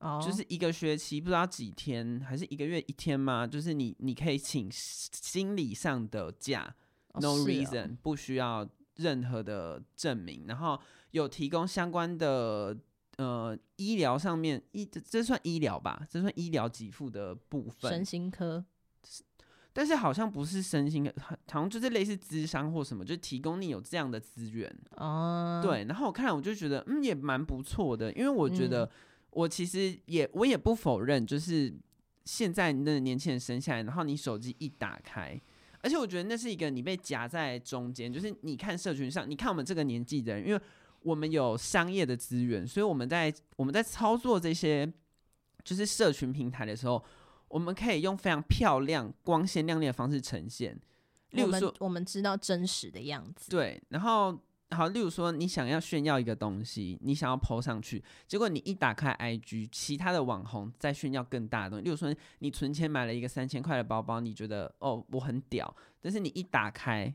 [0.00, 3.46] 哦，就是一个学期不知道几天，还是一个月一天吗？
[3.46, 6.74] 就是你你可以请心理上的假，
[7.12, 10.76] 哦，no reason，哦，不需要任何的证明，然后
[11.12, 12.76] 有提供相关的
[13.18, 16.04] 呃医疗上面医，这算医疗吧？
[16.10, 18.64] 这算医疗给付的部分，身心科。
[19.78, 25.62] 但是好像不是身心，好像就是类似智商或什么，就提供你有这样的资源哦。
[25.62, 28.90] Uh, 对，然后我看了我就觉得，嗯，也蛮不错的，因为我觉得
[29.30, 31.72] 我其实也我也不否认，就是
[32.24, 35.40] 现在的年轻人生下来，然后你手机一打开，
[35.80, 40.60] 而且我觉得那是一个你被夹在中间，就是你看社群上，你看我们这个年纪的人，因为
[41.02, 44.92] 我们有商业的资源，所以我们在我们在操作这些
[45.62, 47.00] 就是社群平台的时候。
[47.48, 50.78] 我们可以用非常漂亮、光鲜亮丽的方式呈现，
[51.30, 53.50] 例如说，我们，知道真实的样子。
[53.50, 54.38] 对，然后
[54.70, 61.84] 好，例如说，你想要炫耀一个东西，你想要 po 上去，结果你一打开 IG，其他的网红在炫耀更大的东西。
[61.84, 67.14] 例如说，你存钱买了一个三千块的包包，你觉得哦，我很屌，但是你一打开，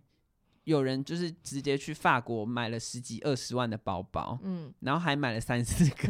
[0.64, 6.08] 有人就是直接去法国买了十几二十万的包包，嗯，然后还买了三四个，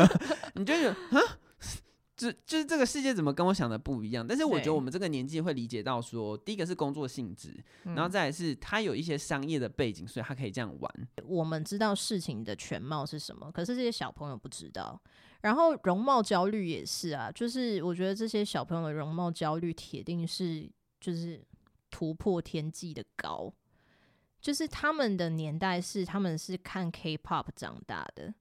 [0.54, 1.38] 你就觉得啊？
[2.16, 4.26] 就就是这个世界怎么跟我想的不一样？
[4.26, 11.08] 但是我觉得我们这个年纪会理解到说，第一个是工作性质，然后再来是他有一些商业的背景，所以他可以这样玩。
[11.24, 14.98] 我们知道事情的全貌是什么，可是这些小朋友不知道。
[15.42, 21.44] 然后容貌焦虑也是啊，就是我觉得这些小朋友的容貌焦虑铁定是就是
[21.90, 23.52] 突破天际的高，
[24.40, 28.34] 就是他们的年代是他们是看 K-pop 长大的。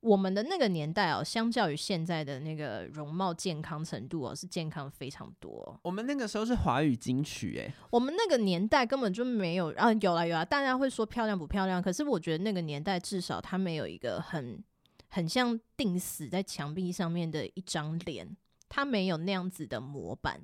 [0.00, 5.78] 我们的那个年代哦，相较于现在的那个容貌健康程度哦，是健康非常多。
[5.82, 11.82] 我们那个时候是华语金曲诶，我们那个年代根本就没有啊，有啦有啦，大家会说漂亮不漂亮？
[11.82, 14.62] 可是我觉得那个年代至少它没有一个很
[15.08, 18.36] 很像钉死在墙壁上面的一张脸，
[18.68, 20.40] 它没有那样子的模板。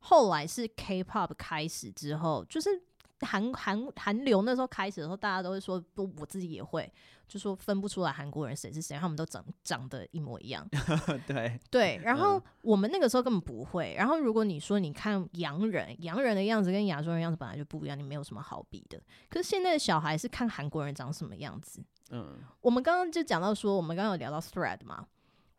[0.00, 2.70] 后来是 K-pop 开始之后，就是
[3.20, 6.90] 韩韩韩流那时候开始的时候，大家都会说不，我自己也会。
[7.26, 10.66] 就说分不出来韩国人谁是谁，他们都长长得一模一样。
[11.28, 13.94] 对对，然后我们那个时候根本不会。
[13.98, 18.98] 然后如果你说你看洋人，洋人的样子跟亚洲人样子本来就不一样，你没有什么好比的。
[19.28, 21.84] 可是现在的小孩是看韩国人长什么样子。
[22.10, 25.06] 嗯，我们刚刚就讲到说，我们刚刚有聊到 Thread 嘛，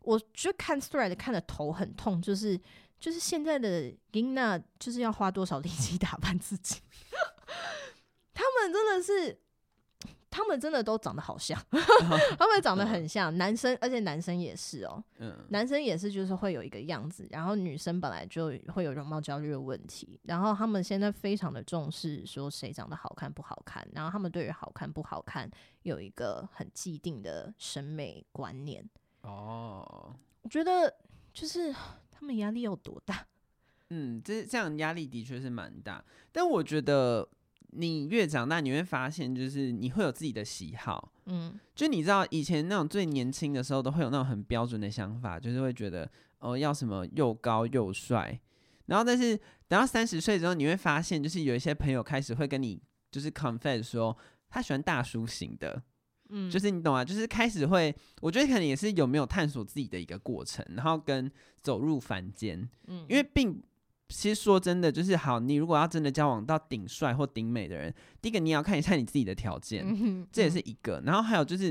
[0.00, 2.60] 我就看 Thread 看的头很痛，就是
[2.98, 6.80] 就是现在的 Gina 就是要花多少力气 打扮自己，
[8.34, 9.40] 他们真的是。
[10.32, 11.60] 他们真的都长得好像，
[12.38, 25.50] 他们长得很像男生，而且男生也是哦、喔，男生也是，就是会有一个样子，然后女生本来就会有容貌焦虑的问题，然后他们现在非常的重视说谁长得好看不好看，然后他们对于好看不好看
[25.82, 28.88] 有一个很既定的审美观念
[29.22, 30.94] 哦，我觉得
[31.34, 31.72] 就是
[32.08, 33.26] 他们压力有多大？
[33.88, 37.28] 嗯，这这样压力的确是蛮大，但我觉得。
[37.72, 48.40] 你越长大，你会发现，就是你会有自己的喜好，嗯，就你知道以前那种最年轻的时候，都会有那种很标准的想法，就是会觉得哦，要什么又高又帅，
[48.86, 49.36] 然后但是
[49.68, 52.80] 等到三十岁之后，你会发现，就是有一些朋友开始会跟你
[53.10, 54.16] 就是 confess 说，
[54.48, 55.82] 他喜欢大叔型的，
[56.30, 61.30] 嗯，就是你懂啊，就是开始会，我觉得可能也是有没有探索自己的一个过程，然后跟
[61.62, 63.62] 走入凡间，嗯，因为并。
[64.10, 65.40] 其实说真的，就是好。
[65.40, 71.00] 你如果要真的交往到顶帅或顶美的人，第一个你要看一下你自己的条件，嗯，这也是一个。
[71.06, 71.70] 然后还有就是，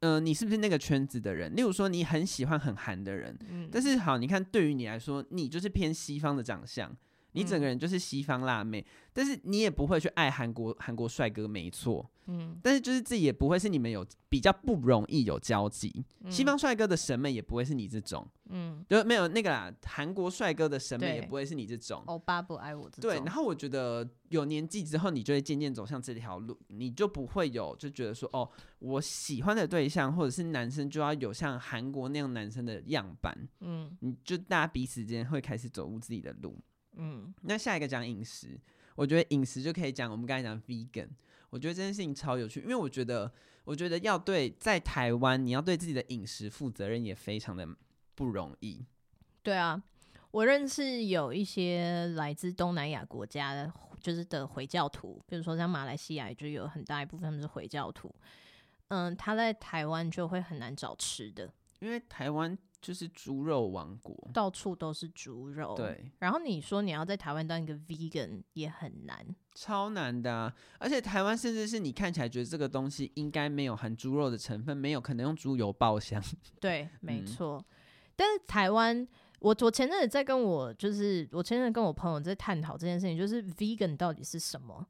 [0.00, 1.56] 嗯、呃，你是不是那个圈子的人？
[1.56, 6.94] 例如说，你很喜欢很韩的人，嗯、但是好，你看对于你来说，你就是偏西方的长相。
[7.34, 12.10] 你整个人就是西方辣妹，嗯、但是你也不会去爱韩国韩国帅哥，没错。
[12.26, 16.02] 嗯，但是就是自己也不会是你们有比较不容易有交集。
[16.20, 19.70] 嗯、西方帅哥的审美也不会是你这种，嗯，就没有那个啦。
[19.84, 22.02] 韩国帅哥的审美也不会是你这种。
[22.06, 23.10] 欧巴不爱我这种。
[23.10, 33.36] 对，然后我觉得有年纪之后，你就会渐渐走向这条路，你就不会有就觉得说，哦，我喜欢的对象或者是男生就要有像韩国那样男生的样板。
[33.60, 36.58] 嗯，你就大家彼此之间会开始走入自己的路。
[36.96, 38.58] 嗯，那下一个讲饮食，
[38.94, 41.08] 我觉得饮食就可以讲我们刚才讲 vegan。
[41.50, 43.32] 我觉得这件事情超有趣，因为我觉得，
[43.64, 47.68] 我觉得要对在台湾，你要对自己的饮食负责任也非常的
[48.14, 48.84] 不容易。
[49.42, 49.80] 对啊，
[50.32, 58.12] 我认识有一些来自东南亚国家的，就是的回教徒，比如说像马来西亚，就有很大一部分他们是回教徒。
[58.88, 62.56] 嗯，他在台湾就会很难找吃的，因为台湾。
[62.84, 65.72] 就是猪肉王国，到处都是猪肉。
[65.74, 70.54] 对，然后你说你要在台湾当一个 vegan 也很难，超难的啊！
[70.78, 76.22] 而且台湾甚至是你看起来觉得这个东西应该没有含猪肉的成分，没有可能用猪油爆香。
[76.60, 77.56] 对，没错。
[77.56, 77.64] 嗯、
[78.14, 84.86] 但是台湾，我我前阵子在跟我就是我前阵子跟我朋友在探讨这件事情，就是 vegan 到底是什么？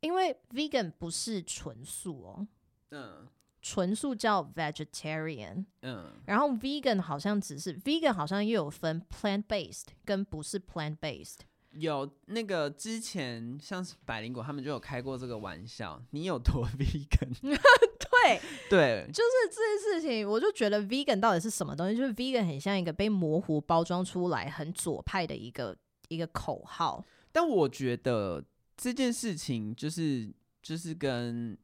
[0.00, 2.48] 因为 vegan 不是纯素哦。
[2.92, 3.28] 嗯。
[3.60, 11.38] 纯素叫 vegetarian，嗯，然后 vegan 好像只是 vegan，好像又有分 plant based 跟不是 plant based。
[11.72, 17.34] 有那个之前像是百灵果他们就有开过这个玩笑，你有多 vegan？
[17.42, 18.40] 对
[18.70, 21.96] 对，就是这件事情，我就觉得 vegan 到底是什么东西？
[21.96, 25.76] 就是 vegan 很像一个被模糊包装出来、很左派的一个
[26.08, 27.04] 一个口号。
[27.32, 28.42] 但我觉得
[28.76, 31.58] 这件事情就是就是跟。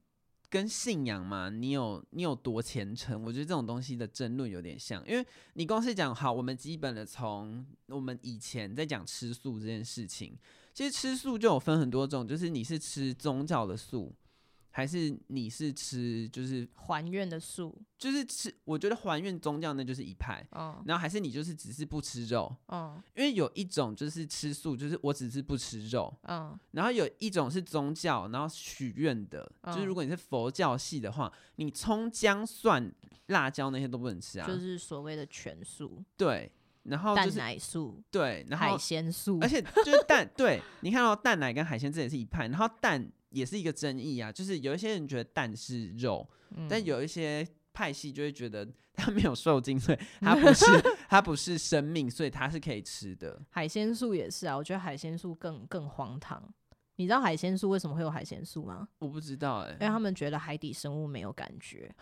[0.55, 3.21] 跟信仰嘛，你有你有多虔诚？
[3.25, 10.39] 我觉得这种东西的争论有点像，因为你光是讲好，我们基本的从我们以前在讲吃素这件事情，
[10.73, 14.15] 其实吃素就有分很多种，就是你是吃宗教的素。
[14.77, 18.53] 还是你是吃就是还愿的素，就是吃。
[18.65, 32.93] 我觉得还愿宗教那就是一派，哦，然后还是你就是只是不吃肉，哦，因为有一种就是吃素，就是我只是不吃肉，嗯，然后有一种是宗教，然后许愿的，就是如果你是佛教系的话，你葱姜蒜
[33.27, 36.51] 辣椒那些都不能吃啊，就是所谓的全素，对，
[36.83, 43.09] 然后蛋奶素，对，然后海鲜素，而且就是蛋，对，你看到蛋奶跟海鲜这也是一派，然后蛋。
[43.35, 50.65] 也是一个争议啊，就是有一些人觉得蛋是肉，嗯、但有一些派系就会觉得它没有受精，所以它不是
[51.11, 53.43] 它不是生命，所以它是可以吃的。
[53.51, 56.43] 海鲜素也是啊，我觉得海鲜素更更荒唐。
[56.97, 58.89] 你知道海鲜素为什么会有海鲜素吗？
[59.01, 61.93] 我不知道哎、欸，因为他们觉得海底生物没有感觉。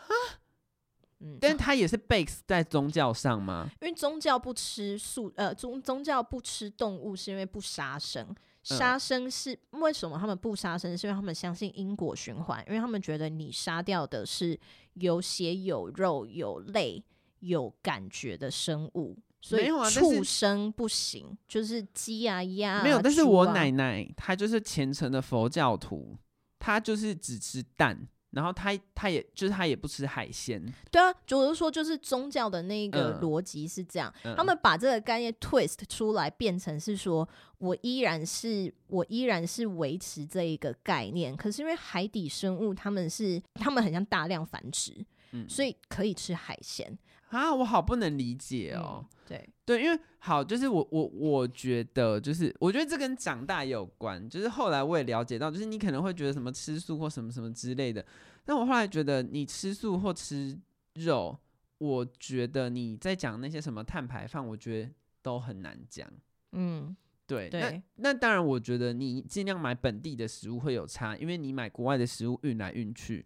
[1.20, 3.70] 嗯，但是它也是 base 在宗教上吗？
[3.80, 8.34] 因为宗教不吃素，呃，宗宗教不吃动物是因为不杀生。
[8.62, 10.96] 杀生是为什么他们不杀生？
[10.96, 14.58] 是因为他们相信因果循环，因为他们觉得你杀掉的是
[14.94, 17.02] 有血有肉有泪
[17.40, 22.82] 有感觉的生物，所以畜生不行，就是鸡啊鸭啊。
[22.84, 26.16] 没有，但是我奶奶她就是虔诚的佛教徒，
[26.58, 28.08] 她就是只吃蛋。
[28.32, 44.92] 然后他他也就是他也不吃海鲜，对啊，就是说就是宗教的那个逻辑是这样，嗯、他们把这个概念 twist 出来，变成是说我依然是我依然是维持这一个概念，可是因为海底生物他们是他们很像大量繁殖，
[45.32, 46.98] 嗯、所以可以吃海鲜。
[47.40, 49.02] 啊，我好不能理解哦。
[49.02, 54.28] 嗯、对对，因为好，就是我我我觉得，就是我觉得这跟长大也有关。
[54.28, 58.04] 就是后来我也了解到，就是你可能会觉得什么吃素或什么什么之类的，
[58.44, 60.58] 但我后来觉得你吃素或吃
[60.94, 61.38] 肉，
[61.78, 64.90] 我觉得你在讲那些什么碳排放，我觉得
[65.22, 66.06] 都很难讲。
[66.52, 66.94] 嗯，
[67.26, 67.48] 对。
[67.48, 73.24] 对那那当然，我觉得你尽量买本地的食物会有差，因为你买国外的食物运来运去，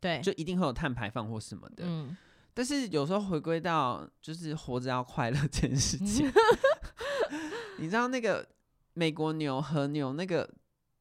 [0.00, 1.84] 对，就一定会有碳排放或什么的。
[1.84, 2.16] 嗯。
[2.58, 6.28] 但是有时候回归到就是活着要快乐这件事情，
[7.78, 8.44] 你知道那个
[8.94, 10.50] 美国牛和牛那个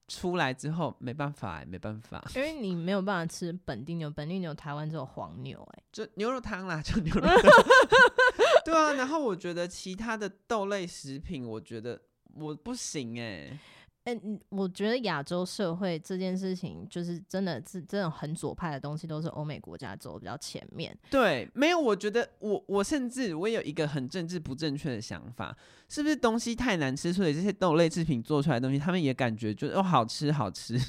[0.07, 7.51] 出来之后没办法没办法，因为你没有办法吃本地牛，本地牛台湾只有黄牛就牛肉汤啦，就牛肉汤，
[8.63, 8.93] 对啊。
[8.93, 11.99] 然后我觉得其他的豆类食品，我觉得
[12.35, 13.59] 我不行哎、欸。
[14.07, 20.97] 嗯、欸，我觉得亚洲社会这件事情，就是真的是这种很左派的东西，都是欧美国家走的比较前面。
[21.09, 25.53] 对，没有，我觉得我我甚至我有一个很政治不正确的想法，
[25.89, 30.79] 是不是东西太难吃，所以这些豆类制品做出来的东西，他们也感觉就是哦好吃好吃。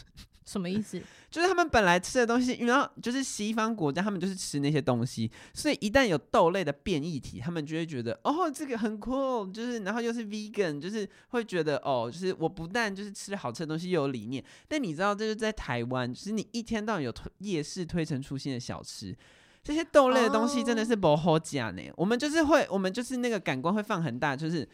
[0.49, 0.99] 什么意思？
[1.31, 14.43] 就是他们本来吃的东西，然后就是西方国家，他们就是吃那些东西，所以一旦有豆类的变异体，他们就会觉得哦，这个很 cool，，就是然后又是 vegan，就是会觉得哦，就是我不但就是吃好吃的东西，又有理念。
[14.67, 19.15] 但你知道，这就是在台湾，就是你一天到晚有推夜市推陈出新的小吃，
[19.63, 21.83] 这些豆类的东西真的是不好讲呢。
[21.89, 21.95] Oh.
[21.99, 24.67] 我们就是会，我们就是那个感官会放很大，就是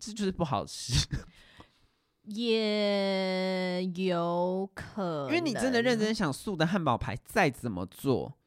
[0.00, 1.06] 这就是不好吃。
[2.34, 8.38] 也有可能，因为你真的认真想，素的汉堡排再怎么做，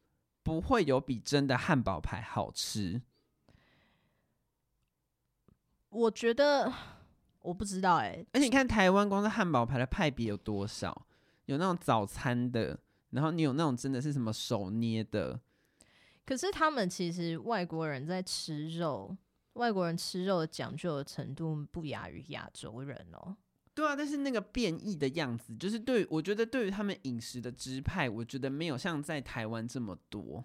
[0.41, 3.01] 不会有比真的汉堡排好吃。
[5.89, 6.73] 我觉得
[7.41, 11.05] 我不知道哎、欸，而且你看台湾光是汉堡排的派别有多少？
[11.45, 12.79] 有那种早餐的，
[13.09, 15.39] 然后你有那种真的是什么手捏的。
[16.25, 19.15] 可是他们其实外国人在吃肉，
[19.53, 23.35] 外国人吃肉的讲究的程度不亚于亚洲人哦。
[23.75, 30.43] 对啊，但是那个变异的样子，就是对我觉得对于他们饮食的支派，我觉得没有像在台湾这么多。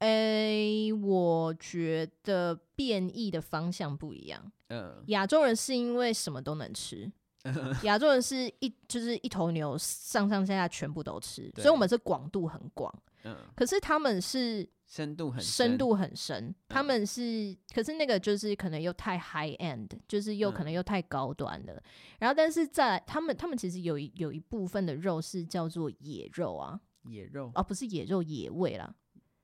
[0.00, 4.52] 诶、欸，我觉得变异的方向不一样。
[4.68, 7.10] 嗯，亚洲人是因为什么都能吃，
[7.84, 12.94] 亚洲人是一就是一头牛上上下下全部都吃，所以我们是广度很广。
[13.24, 14.68] 嗯，可是他们是。
[14.90, 21.72] 深度很深度很深，他们是，嗯、可是那个就是可能又太 high end，就是又可能又太高端了。
[21.74, 21.82] 嗯、
[22.18, 27.52] 然后，但是在他们，他们其实有一有一部分的肉是叫做野肉啊，野肉？
[27.54, 28.92] 哦，不是野肉，野味啦，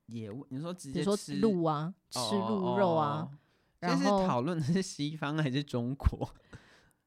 [0.06, 0.44] 野味。
[0.48, 1.36] 你说直接吃？
[1.36, 3.30] 鹿啊，吃鹿肉啊，
[3.78, 6.28] 然后讨论的是西方还是中国？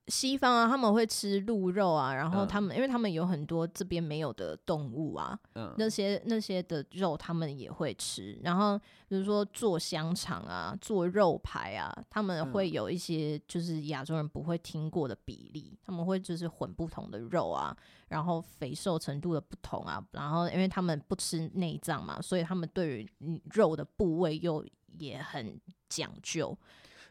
[0.10, 8.38] 西方啊，他们会吃鹿肉啊，然后他们，嗯、因为他们有很多这边没有的动物啊，嗯、那些那些的肉他们也会吃。
[8.44, 17.76] 然后比如说做香肠啊，做肉排啊，他们会有一些就是亚洲人不会听过的比例，他们会就是混不同的肉啊，
[18.08, 23.10] 然后肥瘦程度的不同啊，然后因为他们不吃内脏嘛，所以他们对于
[23.54, 24.66] 肉的部位又
[24.98, 26.58] 也很讲究。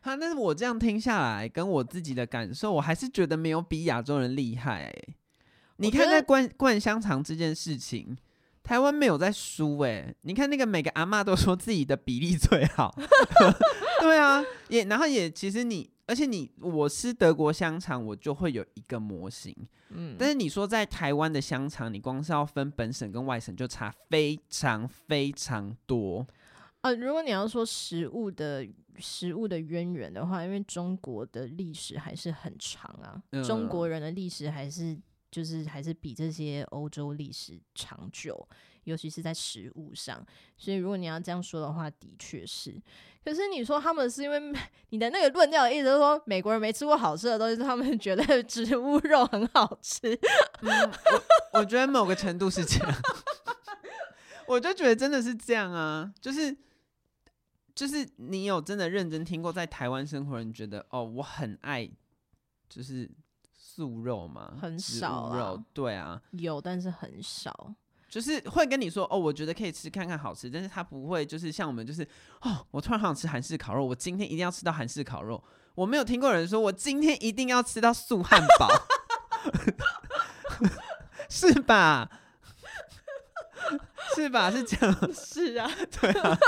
[0.08, 5.08] 哈，但是我这样听下来，跟我自己的感受，我还是觉得没有比亚洲人厉害、欸。
[5.76, 8.16] 你看，在灌灌香肠这件事情，
[8.62, 10.14] 台湾没有在输哎。
[10.22, 12.94] 你看那个每个阿妈都说自己的比例最好，
[14.00, 19.54] 对啊，也然后也其实你，而且你我吃德国香肠，我就会有一个模型，
[19.90, 26.26] 嗯，但是你说在台湾的香肠，你光是要分本省跟外省就差非常非常多。
[26.80, 28.66] 呃，如果你要说食物的
[29.00, 34.98] 食物的渊源的话，因为中国的历史还是很长啊，嗯、中国人的历史还是
[35.30, 38.48] 就是还是比这些欧洲历史长久，
[38.84, 40.24] 尤其是在食物上。
[40.56, 42.80] 所以如果你要这样说的话，的确是。
[43.24, 44.40] 可是你说他们是因为
[44.88, 50.18] 你的那个论调的意思是说美国人没吃过好吃的东西，他们觉得植物肉很好吃。
[50.62, 50.90] 嗯、
[51.52, 52.94] 我我觉得某个程度是这样，
[54.48, 56.56] 我就觉得真的是这样啊，就是。
[57.78, 61.88] 就是你有真的认真听过在台湾生活人觉得哦，我很爱
[62.68, 63.08] 就是
[63.56, 64.52] 素肉吗？
[64.60, 67.72] 很少肉，对啊，有但是很少。
[68.08, 72.02] 就是会跟你说哦，我觉得可以吃看看好吃，但是他不会就是像我们就是
[72.40, 75.40] 哦，我突然好想吃韩式烤肉，我今天一定要吃到韩式烤肉。
[75.76, 78.68] 我没有听过人说我今天一定要吃到素汉堡，
[81.30, 82.10] 是吧？
[84.22, 84.50] 是吧？
[84.50, 84.98] 是这样。
[85.14, 86.38] 是啊， 对啊。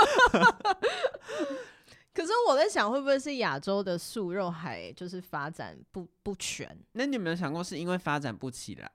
[2.13, 6.67] 可是我在想，会不会是亚洲的素肉还就是发展不不全？
[6.91, 8.91] 那你有没有想过，是因为发展不起来？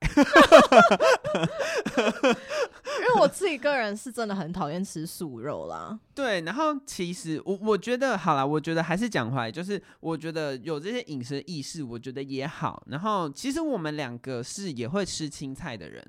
[2.98, 5.98] 因为我自己个人是真的很讨厌吃素肉啦。
[6.14, 12.82] 对，然后其实我我觉得好啦，我觉得还是讲回来，就是我觉得有这些饮食意识，我觉得也好。
[12.88, 16.06] 然后其实我们两个是也会吃青菜的人。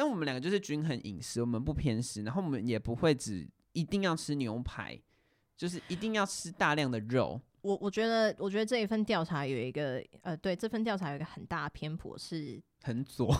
[0.00, 4.98] 但我们两个就是均衡饮食，我们不偏食，然后我们也不会只一定要吃牛排，
[5.58, 7.38] 就是一定要吃大量的肉。
[7.60, 13.30] 我我觉得，我觉得这一份调查有一个呃，对，这份调查有一个很大的偏颇，是很左，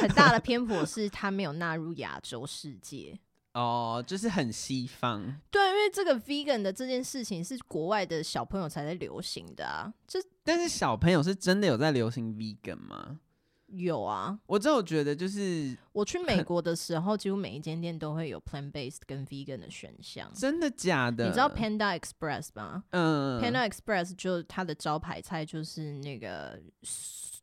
[0.00, 3.20] 很大的 偏颇是它没有纳入亚洲世界。
[3.52, 5.38] 哦，就是很西方。
[5.50, 9.92] 对，因为这个 vegan 的这件事情是国外的小朋友才在流行的啊。
[10.06, 13.20] 就但是小朋友是真的有在流行 vegan 吗？
[13.72, 20.30] 有啊，我只有觉得就是我去美国的时候，几乎每一间店都会有 plant based 跟 vegan 的选项。
[20.34, 21.26] 真的假的？
[21.26, 22.84] 你知道 Panda Express 吗？
[22.90, 26.60] 嗯，Panda Express 就它的招牌菜就是那个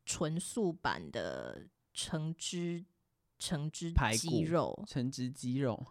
[0.06, 2.86] 纯素版的橙汁
[3.40, 5.86] 橙汁鸡肉，橙汁鸡肉，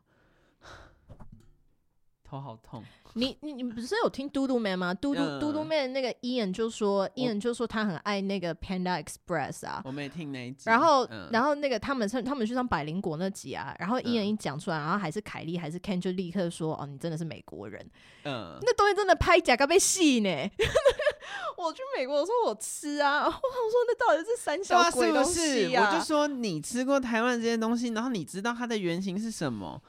[2.27, 2.83] 头好痛。
[3.14, 4.93] 你你你不是有听嘟嘟 man 吗？
[4.93, 9.81] 嘟嘟嘟嘟 man 那个 Ian 就说，Ian 就说他很爱那个 Panda Express 啊。
[9.87, 10.64] 我没听那一集。
[10.66, 17.81] 然后、嗯、然后那个他们上他们去上百灵果那集啊，然后 Ian 一讲出来，然后还是凯莉还是 Ken 就立刻说，哦，你真的是美国人。
[18.24, 18.59] 嗯。
[18.61, 20.29] 那东西真的拍假个被戏呢。
[21.57, 23.41] 我去美国的时候我吃啊，我想说
[23.89, 25.91] 那到底是三小鬼东西啊？
[25.91, 29.81] 我就说你吃过台湾这些东西，然后你知道它的原型是什么？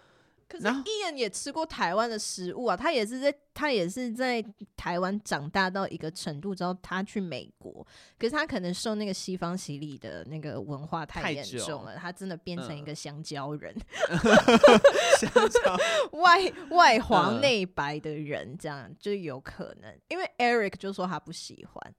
[0.47, 4.43] 可是，Ian 也吃过台湾的食物啊，他也是在他也是在
[4.77, 7.85] 台湾长大到一个程度之后，他去美国，
[8.17, 13.75] 可是他可能受那个西方洗礼的那个文化太严重了，他真的变成一个香蕉人，
[14.09, 14.17] 嗯、
[15.19, 15.77] 香蕉。
[16.17, 21.93] 外外黄内白的人，这样就有可能，因为 Eric 就说他不喜欢。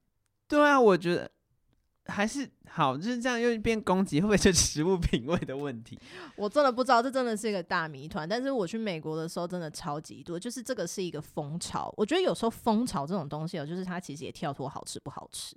[0.49, 1.31] 对啊，我觉得
[2.09, 5.99] 还是好，就是这样又变攻击，会不会是食物品味的问题？
[6.37, 8.29] 我真的不知道，这真的是一个大谜团。
[8.29, 11.93] 但是我去美国的时候，真的超级多，就是这个是一个风潮。
[11.97, 15.57] 我觉得有时候风潮这种东西哦，就是它其实也跳脱好吃不好吃。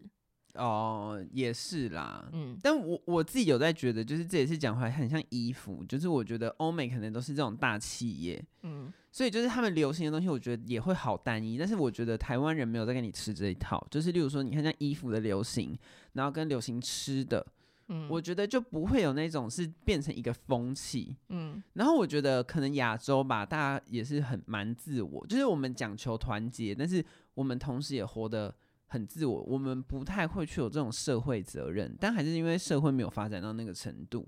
[0.56, 8.92] 哦，也是啦，嗯，但我我自己有在觉得，就是这也是讲回来很像衣服，就是我觉得欧美可能都是这种大企业，嗯。
[9.14, 11.58] 所以就是他们流行的东西，我觉得也会好单一。
[11.58, 13.86] 但是我觉得台湾人没有在跟你吃这一套。
[13.92, 15.78] 就是例如说，你看像衣服的流行，
[16.14, 17.46] 然后跟流行吃的，
[17.90, 21.62] 嗯，我觉得就不会有那种是变成一个风气，嗯。
[21.74, 28.56] 然后我觉得可能亚洲吧，大家也是很蛮自我，就是我们讲求团结，但是我们同时也活得
[28.92, 29.42] 很自我。
[29.44, 34.28] 我们不太会去有这种社会责任，但还是因为社会没有发展到那个程度，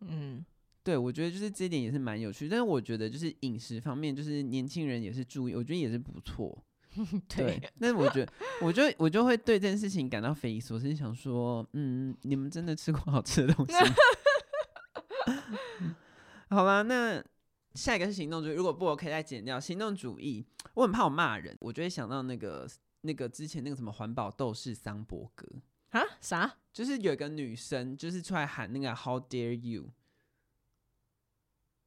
[0.00, 0.44] 嗯。
[0.82, 6.64] 对，我觉得就是这一点也是蛮有趣，但是我觉得就是饮食方面，就是年轻人也是注意，我觉得也是不错。
[7.28, 8.32] 对， 但是我觉得，
[8.62, 13.74] 我就我就会对这件事情感到匪夷所思，想说，嗯，你们真的吃过好吃的东西？
[16.48, 17.22] 好吧，那
[17.74, 19.60] 下一个是行动主义，如果不，我可以再剪掉。
[19.60, 22.66] 行动主义，我很怕我骂人，我就会想到那个
[23.02, 25.46] 那个之前那个什么环保斗士桑伯格
[25.90, 26.58] 啊，啥？
[26.72, 29.90] 就是有一个女生，就是出来喊那个 “How dare you”。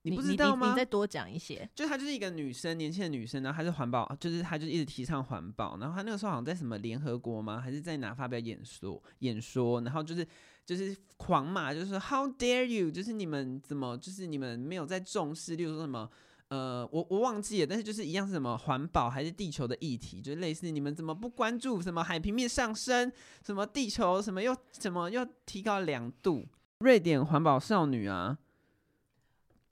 [0.06, 0.66] 你不知道吗？
[0.66, 1.70] 你，你，你再多讲一些。
[1.74, 5.78] 就她就是一个女生，年轻的女生，然后她是环保，就是她就一直提倡环保。
[5.78, 7.62] 然后她那个时候好像在什么联合国吗？
[7.62, 9.02] 还是在哪发表演说？
[9.20, 10.28] 演说，然后就是
[10.66, 12.92] 就是狂骂，就是说 How dare you！
[12.92, 16.10] 就是你们怎么，就是你们没有在重视，例如说什么
[16.50, 23.12] 呃，我我忘记了，但是就是一样是什么环保还是地球的议题，就是类似你们怎么不关注什么海平面上升，
[23.46, 26.46] 什么地球什么又怎么又提高两度？
[26.80, 28.38] 瑞典环保少女啊。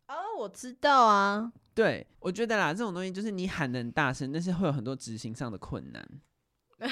[0.08, 1.54] 哦，我知道啊。
[1.74, 6.06] 对，我觉得啦，这种东西就是你喊的很大声，但是会有很多执行上的困难。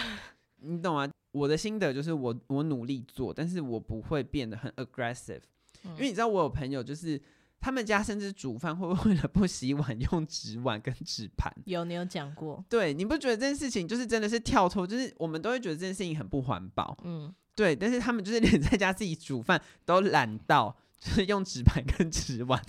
[0.62, 1.10] 你懂吗？
[1.32, 5.42] 我的心得就是我我努力做，但是我不会变得很 aggressive，
[5.84, 7.22] 嗯，因为你知道我有朋友就是
[7.62, 11.54] 他们家甚至煮饭会为了不洗碗 用纸碗跟纸盘。
[11.66, 12.64] 有，你有讲过。
[12.70, 16.98] 对，你不觉得这件事情就是真的是跳脱，就是我们都会觉得这件事情很不环保。
[17.04, 22.62] 嗯， 对，但是他们就是连在家自己煮饭都懒到，就是用纸盘跟纸碗。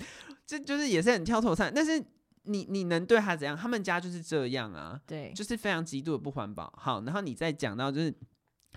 [0.44, 2.04] 这就是也是很挑头菜，但是
[2.42, 3.56] 你你能对他怎样？
[3.56, 6.72] 他们家就是这样啊，对，就是非常极度的不环保。
[6.76, 8.12] 好，然后你再讲到就是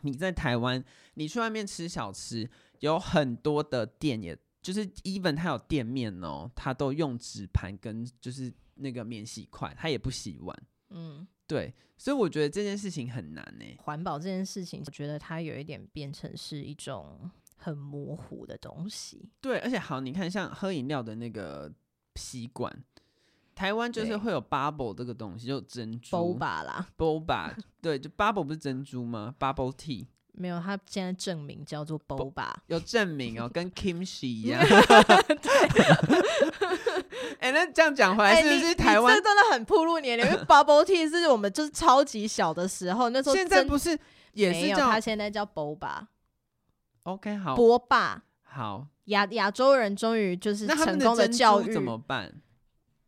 [0.01, 0.84] 你在台湾，
[1.16, 2.47] 你去外面吃小吃，
[2.82, 10.64] 有很多的店，也就是 even 他有店面哦，他都用纸盘跟就是那个免洗筷，他也不洗碗。
[10.89, 13.66] 嗯，对，所以我觉得这件事情很难呢。
[13.80, 17.30] 环保这件事情，我觉得它有一点变成是一种。
[17.55, 21.72] 很模糊的东西，对，而且好，你看像喝饮料的那个
[22.16, 22.84] 吸管，
[23.55, 34.59] 台湾就是会有 bubble 这个东西，就珍珠 boba 啦，boba，对，就 bubble 不是珍珠吗？bubble tea 没有，他现在证明叫做 boba，有证明哦，跟 kimchi 一样。
[37.39, 40.25] 哎、欸，那这样讲回来，是不是台湾、欸、真的很铺露年龄？
[40.25, 43.97] 因为 bubble tea 是我们就是超级小的时候，那时候现在不是
[44.31, 46.07] 也是叫他现在叫 boba。
[47.03, 52.34] OK，好，波霸，好，亚亚洲人终于就是成功的教育，怎么办？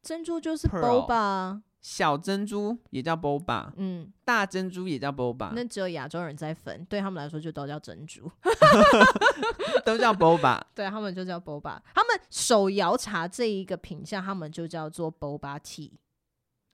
[0.01, 8.27] 珍珠就是波霸，小珍珠也叫 boba，，嗯，大珍珠也叫 boba，那只有亚洲人在分，对他们来说就都叫珍珠，
[9.85, 15.59] 都叫 boba，对他们就叫 boba，他们手摇茶这一个品相，他们就叫做 Boba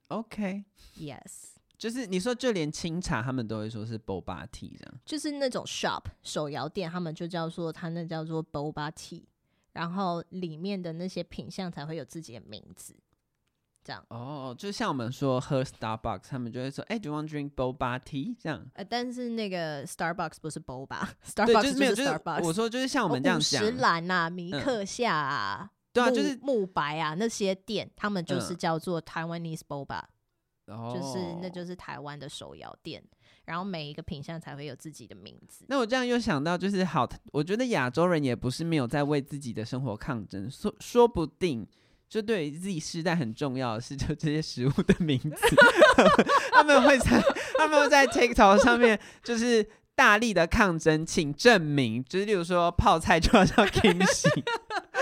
[0.08, 1.50] Tea，OK，Yes。
[1.76, 9.24] 就是你说，就连清茶他们都会说是 Boba Tea 这样，就是那种 shop 手摇店，他们就叫做他那叫做 Boba Tea，
[9.72, 12.96] 然后里面的那些品相才会有自己的名字，
[13.84, 14.04] 这样。
[14.08, 18.36] 哦，就像我们说喝 Starbucks，他们就会说，哎、欸、，Do you want drink Boba Tea？
[18.38, 18.64] 这样。
[18.74, 22.44] 呃，但是那个 Starbucks 不是 Boba，Starbucks 就是没有，就是 Starbucks。
[22.44, 30.02] 我说就是像我们这样讲，十兰啊，米克夏啊，嗯、对啊，就是慕白啊那些店，他们就是叫做 Taiwanese Boba。
[30.64, 33.02] 就是，那就是台湾的手摇店，
[33.44, 35.66] 然后每一个品相才会有自己的名字。
[35.68, 41.66] 那我这样又想到，就是好，我觉得亚洲人也不是没有在为自己的生活抗争，说说不定
[42.12, 45.32] 就对自己世代很重要的是，就这些食物的名字，
[46.52, 47.24] 他们会在
[47.56, 54.44] 他们会在 TikTok 上面就是大力的抗争，请证明，就是例如说泡菜就要叫 Kimchi，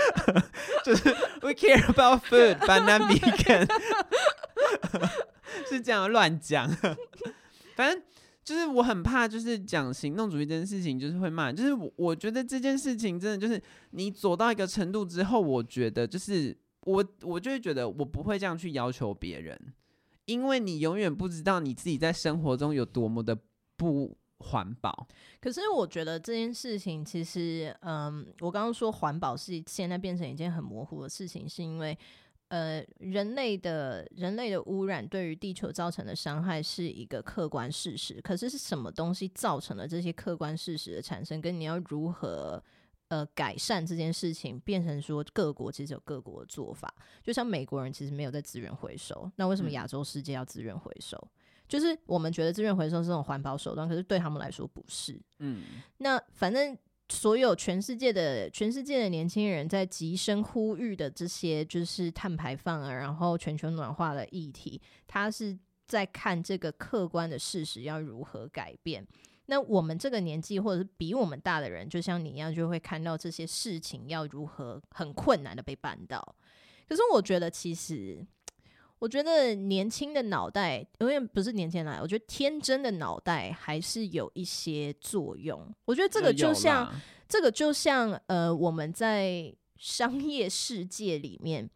[0.85, 1.09] 就是
[1.41, 3.67] We care about food，but not vegan。
[5.67, 6.65] 是这样乱讲，
[7.75, 8.01] 反正
[8.41, 11.51] 就是我很怕，就是讲行动主义这件事情，就是会骂。
[11.51, 16.55] 就是我我觉得这件事情真的就是你走到一个程度之后，我觉得就是
[16.85, 19.73] 我我就会觉得我不会这样去要求别人，
[20.25, 23.37] 因为你永远不知道你自己在生活中有多么的
[23.77, 25.07] 不环保。
[25.39, 31.97] 可是我觉得这件事情其实，嗯，我刚刚说环保是现在变成一件很模糊的事情，是因为。
[32.51, 41.39] 呃，人类的人类的污染对于地球造成的伤害是一个客观事实，可是是什么东西造成了这些客观事实的产生？
[41.39, 42.61] 跟你要如何
[43.11, 46.91] 呃改善这件事情，变成说各国其实有各国的做法。
[47.21, 51.17] 就像美国人其实没有在资源回收，那为什么亚洲世界要资源回收？
[51.17, 51.29] 嗯、
[51.67, 55.21] 就是我们觉得资源回收是种环保手段，可是对他们来说不是。
[55.39, 55.63] 嗯，
[55.97, 56.77] 那反正。
[57.13, 69.05] 所有全世界的全世界的年轻人在急声呼吁的这些，就是碳排放啊，然后全球暖化的议题，他是在看这个客观的事实要如何改变。
[69.51, 76.35] 那我们这个年纪或者是比我们大的人，就像你一样，就会看到这些事情要如何很困难的被办到。
[76.87, 78.25] 可是我觉得其实。
[78.99, 85.67] 我觉得年轻的脑袋，永远不是年轻人，我觉得天真的脑袋还是有一些作用。
[85.85, 86.87] 我觉得这个就像，
[87.27, 91.67] 这个就像，呃，我们在商业世界里面。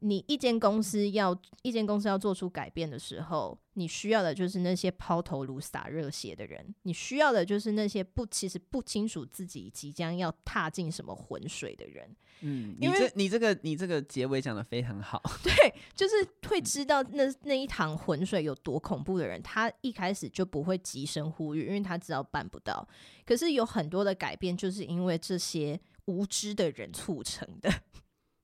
[0.00, 12.16] 你一间公司要一间公司要做出改变的时候，你需要的就是那些抛头颅洒热血的人，你需要的就是那些不其实不清楚自己即将要踏进什么浑水的人。
[12.42, 15.22] 嗯，你这你这个你这个结尾讲的非常好。
[15.44, 15.52] 对，
[15.94, 16.14] 就是
[16.48, 22.88] 会知道那那一趟浑水有多恐怖的人，他一开始就不会急声呼吁，因为他知道办不到。
[23.26, 27.70] 可是有很多的改变，就是因为这些无知的人促成的。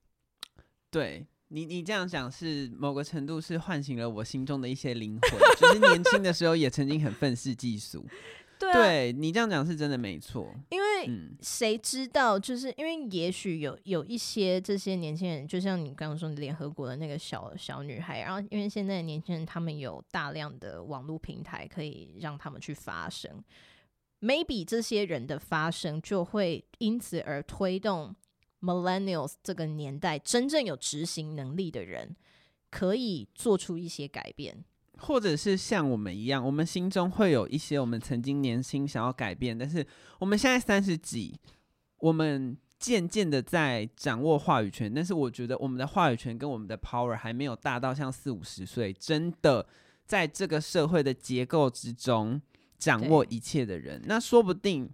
[0.91, 1.25] 对。
[1.49, 8.05] 你你这样讲是某个程度是唤醒了我心中的一些灵魂，就是年轻的时候也曾经很愤世嫉俗。
[8.59, 10.51] 对啊，对你这样讲是真的没错。
[10.71, 11.07] 因为
[11.41, 23.31] 谁知道，就是因为也许有有一些这些年轻人，就像你刚刚说联合国的那个小小女孩，然后因为现在的年轻人他们有大量的网络平台可以让他们去发声
[24.21, 28.15] ，maybe 这些人的发声就会因此而推动。
[28.61, 32.15] Millennials 这个年代真正有执行能力的人，
[32.71, 34.63] 可以做出一些改变，
[34.97, 39.85] 或者是像我们一样，我们心中会有一些我们曾经年轻想要改变，但是
[40.19, 41.39] 我们现在三十几，
[41.99, 49.67] 我们渐渐的在掌握话语权，但是我觉得我们的话语权跟我们的 power 还没有大到像四五十岁真的
[50.03, 52.41] 在这个社会的结构之中
[52.79, 54.89] 掌握一切的人，那说不定。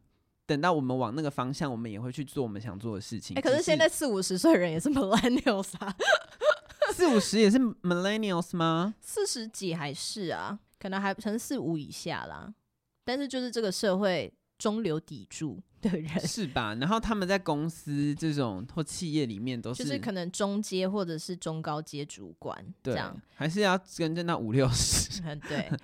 [0.45, 3.35] 等到我们往那个方向，我们也会去做我们想做的事情。
[3.37, 5.95] 哎、欸，可是现在四五十岁的人也是 millennials 啊，
[6.93, 8.93] 四五十也是 millennials 吗？
[8.99, 10.59] 四十几还是啊？
[10.77, 12.53] 可能还成四五以下啦。
[13.05, 16.75] 但是就是这个社会中流砥柱的人是吧？
[16.75, 25.21] 然后他们在公司这种或企业里面都是，就是可能中阶或者是中高阶主管，对，这样还是要跟着那五六十。
[25.47, 25.71] 对。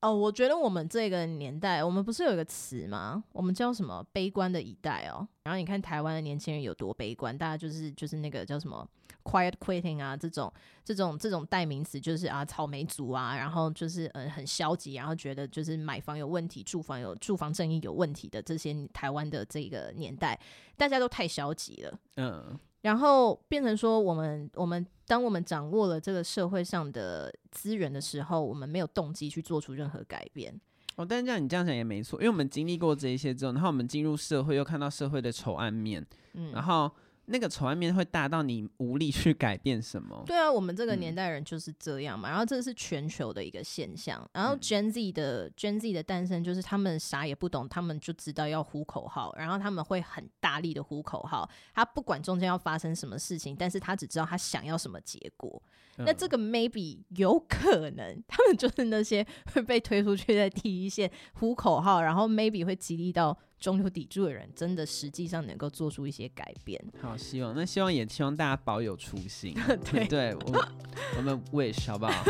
[0.00, 3.22] 哦，我觉得我们这个年代，我们不是有一个词吗？
[3.32, 5.28] 我们叫什么“悲观的一代”哦。
[5.42, 8.88] 然后你看台湾的年轻人有多悲观，大家就是就是那个叫什么
[9.24, 10.50] “quiet quitting” 啊，这种
[10.82, 20.40] 这种这种代名词，就是啊草莓族啊，然后就是呃很消极，然后觉得就是买房有问题，住房有住房正义有问题的这些台湾的这个年代，
[20.78, 21.98] 大家都太消极了。
[22.16, 22.58] 嗯。
[22.82, 30.58] 然后变成说，我们我们当我们掌握了这个社会上的资源的时候，我们没有动机去做出任何改变。
[30.96, 36.90] 哦，但是这样你这样讲也没错，因为我们经历过这一些之后，然后我们进入社会，又看到社会的丑暗面，嗯，然后。
[37.32, 40.20] 那个丑面会大到你无力去改变什么？
[40.26, 42.28] 对啊，我们这个年代人就是这样嘛。
[42.28, 44.28] 嗯、然后这是全球的一个现象。
[44.32, 51.48] 然后 Gen Z 的、嗯、Gen Z 的诞生，就是他们啥也不懂，他们就知道要呼口号，然后他们会很大力的呼口号。
[51.72, 55.62] 他不管中间要发生什么事情，但是他只知道他想要什么结果。
[55.98, 59.24] 嗯、那这个 maybe 有可能，他们就是那些
[59.54, 63.38] 会 被推出去在第一线呼口号，然后 maybe 会激励到。
[63.60, 66.82] 中流砥柱的人，真的实际上能够做出一些改变。
[67.00, 69.54] 好，希望那希望也希望大家保有初心。
[69.92, 70.66] 对，对我，
[71.18, 72.24] 我们 wish 好不好？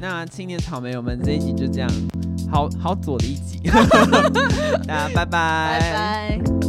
[0.00, 1.90] 那青年草莓，我们这一集就这样，
[2.52, 3.58] 好好左的一集。
[4.86, 5.80] 大家拜拜。
[5.80, 6.59] 拜拜。